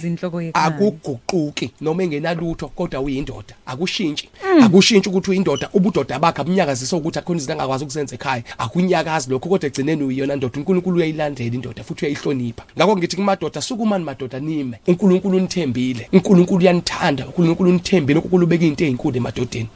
remains 0.00 0.04
inhloko 0.04 0.42
yekhaya 0.42 0.66
akuguquki 0.66 1.70
noma 1.80 2.02
engenalutho 2.02 2.68
kodwa 2.68 3.00
uyindoda. 3.00 3.54
Akushintshi 3.66 4.28
akushintshi 4.62 5.08
ukuthi 5.08 5.30
uyindoda 5.30 5.68
ubudoda 5.72 6.18
bakhe 6.18 6.40
abunyakazisa 6.40 6.96
ukuthi 6.96 7.18
akhona 7.18 7.38
izinto 7.38 7.52
angakwazi 7.52 7.84
ukuzenza 7.84 8.14
ekhaya. 8.14 8.42
Akunyakazi 8.58 9.30
lokho 9.30 9.48
kodwa 9.48 9.66
egcineni 9.66 10.02
uyiyona 10.02 10.36
ndoda. 10.36 10.58
uNkulunkulu 10.58 10.96
uyayilandela 10.96 11.54
indoda 11.54 11.84
futhi 11.84 12.04
uyayihlonipha. 12.04 12.64
Ngakho 12.76 12.96
ngithi 12.96 13.16
kumadoda 13.16 13.62
sukumani 13.62 14.04
madoda 14.04 14.40
nime 14.40 14.80
uNkulunkulu 14.86 15.36
unithembile. 15.36 16.08
uNkulunkulu 16.12 16.60
uyanithanda 16.60 17.26
uNkulunkulu 17.26 17.70
unithembile. 17.70 18.18
uNkulunkulu 18.18 18.44
ubeka 18.44 18.64
izinto 18.64 18.84
ezinkulu 18.84 19.16
emadodeni. 19.16 19.68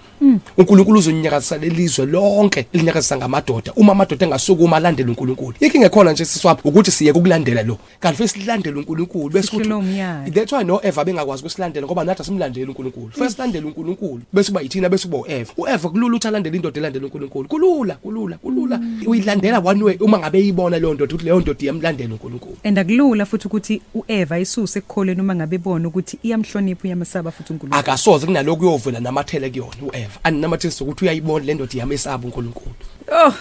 uNkulunkulu 0.58 0.98
uzonyakazisa 0.98 1.58
lelizwe 1.58 2.06
lonke 2.06 2.66
elinyakazisa 2.72 3.16
ngamadoda. 3.16 3.72
Uma 3.76 3.92
amadoda 3.92 4.26
engasukuma 4.26 4.76
alandele 4.76 5.08
uNkulunkulu. 5.08 5.54
Yiki 5.60 5.78
ngekhona 5.78 6.12
nje 6.12 6.24
siswapha 6.24 6.68
ukuthi 6.68 6.90
siye 6.90 7.12
ukulandela 7.12 7.62
lo. 7.62 7.78
Kanti 8.00 8.16
futhi 8.16 8.40
silandele 8.40 8.76
uNkulunkulu. 8.76 9.30
Bese 9.30 9.48
Sihlule 9.48 9.74
umyalo. 9.74 10.13
Kanjani? 10.13 10.13
That's 10.30 10.52
why 10.52 10.64
no 10.64 10.80
Eva 10.82 11.04
bengakwazi 11.04 11.42
ukusilandela 11.42 11.86
ngoba 11.86 12.04
nathi 12.04 12.22
asimlandeli 12.22 12.66
uNkulunkulu. 12.66 13.10
First 13.12 13.38
landela 13.38 13.66
uNkulunkulu 13.66 14.20
bese 14.32 14.48
kuba 14.48 14.60
yithina 14.60 14.88
bese 14.88 15.08
kuba 15.08 15.18
uEva. 15.18 15.52
uEva 15.56 15.88
kulula 15.88 16.16
uthi 16.16 16.28
alandele 16.28 16.56
indoda 16.56 16.80
elandela 16.80 17.06
uNkulunkulu. 17.06 17.48
Kulula 17.48 17.94
kulula 17.94 18.36
kulula. 18.36 18.80
Uyilandela 19.06 19.58
one 19.58 19.82
way 19.82 19.96
uma 20.00 20.18
ngabe 20.18 20.38
eyibona 20.38 20.78
leyo 20.78 20.94
ndoda 20.94 21.14
ukuthi 21.14 21.24
leyo 21.24 21.40
ndoda 21.40 21.62
iyamlandela 21.62 22.14
uNkulunkulu. 22.14 22.56
And 22.64 22.78
akulula 22.78 23.26
futhi 23.26 23.46
ukuthi 23.46 23.82
uEva 23.94 24.38
isuse 24.38 24.78
ekukholeni 24.78 25.20
uma 25.20 25.34
ngabe 25.34 25.56
ibona 25.56 25.88
ukuthi 25.88 26.18
iyamhlonipha 26.22 26.84
uyamasaba 26.84 27.30
futhi 27.30 27.52
uNkulunkulu. 27.52 27.80
Akasoze 27.80 28.26
kunalokho 28.26 28.56
kuyovela 28.56 29.00
namathele 29.00 29.50
kuyona 29.50 29.82
uEva. 29.82 30.18
Aninamathelisa 30.22 30.84
ukuthi 30.84 31.04
uyayibona 31.04 31.44
le 31.44 31.54
ndoda 31.54 31.72
iyamesaba 31.74 32.24
uNkulunkulu. 32.24 32.74
Oh. 33.12 33.34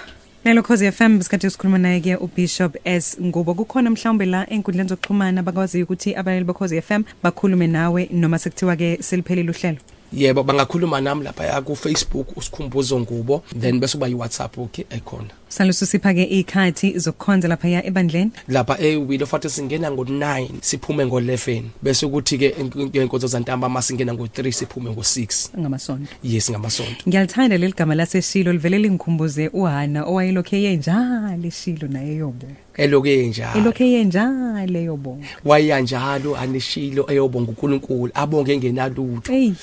Lelo 0.46 0.62
Khosi 0.62 0.92
FM 0.92 1.18
besikhathi 1.20 1.50
sikhuluma 1.50 1.78
naye 1.78 2.00
ke 2.02 2.16
uBishop 2.20 2.76
S. 2.86 3.18
Ngubo. 3.22 3.54
Kukhona 3.54 3.90
mhlawumbe 3.90 4.26
la 4.26 4.46
enkundleni 4.50 4.90
zokuxhumana 4.90 5.44
bakwazi 5.44 5.84
ukuthi 5.84 6.16
abaleli 6.16 6.46
beKhosi 6.46 6.82
FM 6.82 7.04
bakhulume 7.24 7.68
nawe 7.68 8.10
noma 8.12 8.40
sekuthiwa 8.40 8.76
ke 8.76 8.98
seliphelile 9.02 9.52
uhlelo? 9.52 9.78
Yebo 10.14 10.44
bangakhuluma 10.44 11.02
nami 11.02 11.24
lapha 11.24 11.62
ku 11.66 11.76
Facebook 11.76 12.38
usikhumbuzo 12.38 13.00
ngubo. 13.00 13.44
Then 13.60 13.80
bese 13.80 13.98
kuba 13.98 14.08
yiWhatsApp 14.08 14.58
okay 14.58 14.86
ekhona. 14.90 15.34
Salusu 15.50 15.86
sipha 15.86 16.14
ke 16.14 16.24
ikhathi 16.24 17.00
zokukhonza 17.00 17.48
lapha 17.48 17.68
ya 17.68 17.86
ebandleni? 17.86 18.32
Lapha 18.48 18.78
eWilo 18.80 19.26
futhi 19.26 19.50
singena 19.50 19.90
ngo9 19.90 20.48
siphume 20.62 21.06
ngo11 21.06 21.64
bese 21.82 22.08
kuthi 22.08 22.38
ke 22.38 22.56
inkonzo 22.94 23.28
zantamba 23.28 23.70
masingena 23.70 24.14
ngo3 24.14 24.52
siphume 24.52 24.92
ngo6 24.92 25.50
ngamasonto. 25.60 26.12
Yes 26.24 26.52
ngamasonto. 26.52 27.04
Ngiyalithanda 27.08 27.58
leli 27.58 27.74
gama 27.74 27.96
laseshilo 27.96 28.52
livele 28.54 28.80
lingikhumbuze 28.80 29.48
uHana 29.54 30.04
owayelokhe 30.06 30.62
yenjalo 30.62 31.48
eshilo 31.48 31.88
naye 31.88 32.16
yobo 32.16 32.48
elokhu 32.78 33.08
enjalo 33.08 33.60
elokhe 33.60 33.92
yenjalo 33.92 34.80
yobo 34.82 35.20
wayanjalo 35.46 36.38
aneshilo 36.38 37.06
eyobonga 37.12 37.50
uNkulunkulu 37.52 38.12
abonge 38.14 38.58
ngenalutho. 38.58 39.32
Hey. 39.32 39.54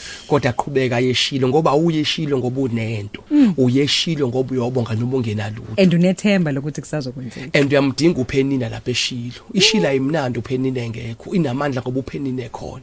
Kodwa 0.41 0.51
aqhubeka 0.51 1.01
yeshilo 1.01 1.49
ngoba 1.49 1.75
uyeshilo 1.75 2.39
ngoba 2.39 2.61
unento. 2.61 3.23
Uyeshilo 3.57 4.29
ngoba 4.29 4.53
uyobonga 4.53 4.95
noma 4.95 5.17
ungenalutho. 5.17 5.75
And 5.77 5.95
unethemba 5.95 6.53
lokuthi 6.53 6.81
kusazokwenzeka. 6.81 7.59
And 7.59 7.71
uyamdinga 7.71 8.21
uphenina 8.21 8.69
lapha 8.69 8.91
eshilo. 8.91 9.43
Ishila 9.53 9.95
imnandi 9.95 10.39
uphenina 10.39 10.81
engekho 10.81 11.35
inamandla 11.35 11.83
ngoba 11.83 12.01
uphenina 12.01 12.45
ekhona 12.45 12.83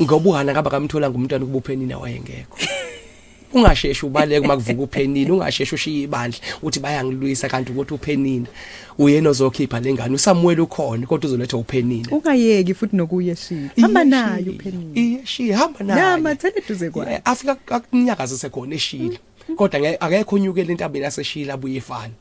ngoba 0.00 0.30
uhana 0.30 0.52
ngaba 0.52 0.70
kamthola 0.70 1.10
ngumntwana 1.10 1.44
kuba 1.44 1.58
uphenina 1.58 1.98
wayengekho. 1.98 2.58
ungasheshi 3.54 4.06
ubaleke 4.06 4.46
makuvuka 4.46 4.82
uphenina 4.82 5.34
ungasheshi 5.34 5.74
ushiya 5.74 6.02
ibandla 6.04 6.38
uthi 6.62 6.80
bayangilwisa 6.80 7.48
kanti 7.48 7.72
ukuthi 7.72 7.94
uphenina 7.94 8.46
uyena 8.98 9.30
ozokhipha 9.30 9.80
lengane 9.80 10.14
uSamuel 10.14 10.60
ukhona 10.60 11.06
kodwa 11.06 11.28
uzoletha 11.28 11.56
uphenina 11.56 12.08
ungayeki 12.10 12.74
futhi 12.74 12.96
nokuyeshilo 12.96 13.68
hamba 13.80 14.04
nayo 14.04 14.52
uphenini 14.52 15.00
iyeshiya 15.00 15.58
hamba 15.58 15.84
naye. 15.84 16.00
Nama 16.00 16.34
thele 16.34 16.62
duze 16.68 16.90
kwayo 16.90 17.10
Yeah, 17.10 17.22
afika 17.24 17.56
akunyakaza 17.66 18.36
sekhona 18.38 18.74
eshila 18.74 19.18
kodwa 19.56 19.80
nge- 19.80 19.96
akekho 20.00 20.36
unyukela 20.36 20.70
entabeni 20.70 21.04
yaseshila 21.04 21.54
abuye 21.54 21.76
efana. 21.76 22.12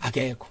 Akekho. 0.00 0.46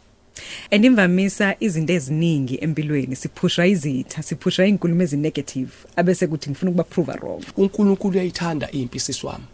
Andimvamisa 0.71 1.55
izinto 1.59 1.93
eziningi 1.93 2.57
empilweni 2.61 3.15
siphushwa 3.15 3.67
izitha 3.67 4.23
siphushwa 4.23 4.67
inkulumo 4.67 5.03
ezinegative 5.03 5.71
abese 5.95 6.27
kuthi 6.27 6.49
ngifuna 6.49 6.71
ukuba 6.71 6.83
prove 6.83 7.11
wrong. 7.11 7.43
uNkulunkulu 7.57 8.13
uyayithanda 8.13 8.71
impi 8.71 8.99
siswami 8.99 9.45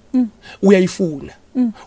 uyayifuna. 0.62 1.34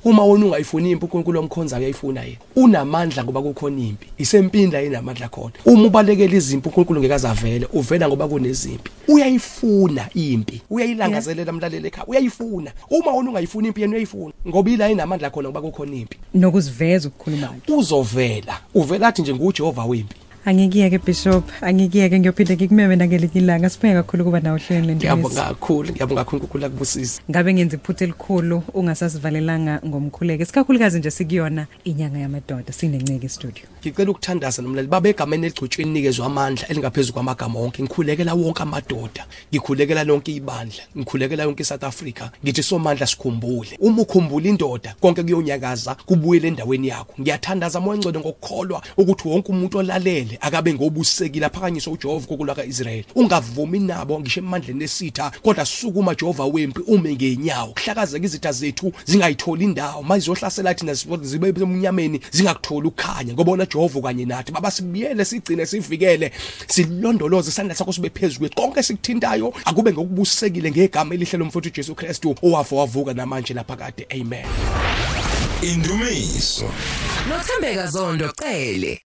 Uma 0.05 0.24
wona 0.24 0.46
ungayifuni 0.46 0.90
impi 0.90 1.05
uNkulunkulu 1.05 1.40
omkhonza 1.40 1.79
uyayifuna 1.79 2.22
yena. 2.22 2.37
Unamandla 2.57 3.24
ngoba 3.24 3.42
kukhona 3.42 3.81
impi. 3.81 4.07
Isempinda 4.18 4.83
inamandla 4.83 5.29
khona. 5.29 5.53
Uma 5.64 5.87
ubalekela 5.87 6.37
izimpi 6.37 6.68
uNkulunkulu 6.68 7.00
ngekazavele 7.00 7.68
uvela 7.72 8.09
ngoba 8.09 8.29
kunezimpi. 8.29 8.90
Uyayifuna 9.09 10.09
impi. 10.14 10.62
Uyayilangazelela 10.70 11.53
mlaleli 11.53 11.87
ekhaya. 11.88 12.07
Uyayifuna. 12.07 12.72
Uma 12.90 13.12
wona 13.12 13.31
ungayifuni 13.31 13.68
impi 13.68 13.81
yena 13.81 13.92
uyayifuna. 13.92 14.33
Ngoba 14.48 14.70
ila 14.70 14.90
inamandla 14.90 15.31
khona 15.31 15.48
ngoba 15.48 15.61
kukhona 15.61 15.96
impi. 15.96 16.18
Nokuziveza 16.35 17.09
ukukhuluma 17.09 17.46
kwakhe 17.46 17.72
uzovela. 17.72 18.61
Uvela 18.74 19.09
athi 19.09 19.22
nje 19.22 19.35
nguJehova 19.35 19.85
wempi. 19.85 20.16
Angikiyeke 20.45 20.99
bishop. 20.99 21.45
Angikiyeke 21.61 22.19
ngiyophinde 22.19 22.57
ngikumeme 22.57 22.97
nangelinye 22.97 23.41
ilanga. 23.41 23.71
Sibheke 23.71 23.95
kakhulu 23.95 24.25
kuba 24.25 24.41
nawo 24.41 24.59
hlelo 24.59 24.87
lendaba 24.87 25.17
ngiyabonga 25.17 25.43
kakhulu 25.43 25.93
ngiyabonga 25.93 26.25
kakhulu 26.25 26.43
uNkulunkulu 26.43 26.67
akubusise 26.67 27.23
ngabe 27.31 27.55
ngenza 27.55 27.77
iphutha 27.77 28.05
elikhulu 28.05 28.63
ungasasivalelanga 28.75 29.81
ngomkhuleko 29.87 30.45
sikakhulukazi 30.45 30.99
nje 30.99 31.11
sikuyona 31.11 31.67
inyanga 31.85 32.19
yamadoda 32.19 32.73
sinenceke 32.73 33.29
studio 33.29 33.65
ngicela 33.81 34.11
ukuthandaza 34.11 34.63
nomlaleli 34.63 34.89
babe 34.89 35.11
egameni 35.11 35.47
eligcotshwe 35.47 35.83
inikezwe 35.85 36.27
amandla 36.27 36.69
elingaphezulu 36.69 37.15
kwamagama 37.15 37.59
wonke 37.61 37.83
ngikhulekela 37.83 38.35
wonke 38.35 38.63
amadoda 38.63 39.27
ngikhulekela 39.53 40.05
lonke 40.05 40.33
ibandla 40.33 40.83
ngikhulekela 40.97 41.43
yonke 41.43 41.63
iSouth 41.63 41.85
Africa. 41.85 42.31
Ngithi 42.45 42.63
somandla 42.63 43.07
sikhumbule. 43.07 43.77
Uma 43.81 44.03
ukhumbula 44.03 44.49
indoda 44.49 44.95
konke 45.01 45.23
kuyonyakaza 45.23 45.95
kubuyele 45.95 46.49
endaweni 46.49 46.89
yakho. 46.89 47.15
Ngiyathandaza 47.21 47.81
moya 47.81 47.99
ngcwele 47.99 48.19
ngokukholwa 48.19 48.83
ukuthi 48.97 49.29
wonke 49.29 49.53
umuntu 49.53 49.79
olalele 49.79 50.34
akabe 50.40 50.75
ngobusekile 50.75 51.47
aphakanyiswe 51.47 51.92
uJehova 51.92 52.27
kokula 52.27 52.55
kaIsrael 52.55 53.05
ungavumi 53.14 53.79
nabo 53.79 54.20
ngisho 54.20 54.40
emandleni 54.40 54.85
esitha 54.85 55.33
kodwa 55.42 55.66
sukuma 55.66 56.14
Jehova 56.14 56.44
wempi 56.44 56.81
ume 56.87 57.14
ngenyawo. 57.14 57.73
Kuhlakazeka 57.73 58.25
izitha 58.25 58.53
zethu 58.53 58.92
zingayitholi 59.05 59.64
indawo. 59.64 60.03
Mayizohlasela 60.03 60.75
thina 60.75 60.94
zibe 60.94 61.49
emnyameni 61.49 62.20
zingakutholi 62.31 62.88
ukukhanya 62.88 63.33
ngoba 63.35 63.53
ona 63.53 63.66
Jehova 63.66 64.01
kanye 64.01 64.25
nathi. 64.25 64.53
Baba 64.53 64.70
sibiyele 64.70 65.25
sigcine 65.25 65.66
sivikele. 65.66 66.33
Silondoloze 66.66 67.49
isandla 67.49 67.75
sakho 67.75 67.92
sibe 67.92 68.11
phezulu 68.11 68.38
kwethu. 68.38 68.55
Konke 68.55 68.83
sikuthintayo 68.83 69.55
akube 69.64 69.92
ngokubusekile 69.92 70.70
ngegama 70.70 71.14
elihle 71.14 71.38
lomfuthu 71.38 71.68
uJesu 71.68 71.94
Kristu 71.94 72.35
owafa 72.42 72.77
wavuka 72.77 73.14
namanje 73.14 73.55
laphakade 73.55 74.07
amen. 74.11 74.47
Indumiso. 75.62 76.70
Nothembeka 77.29 77.87
Zondo 77.87 78.33
cele. 78.40 79.01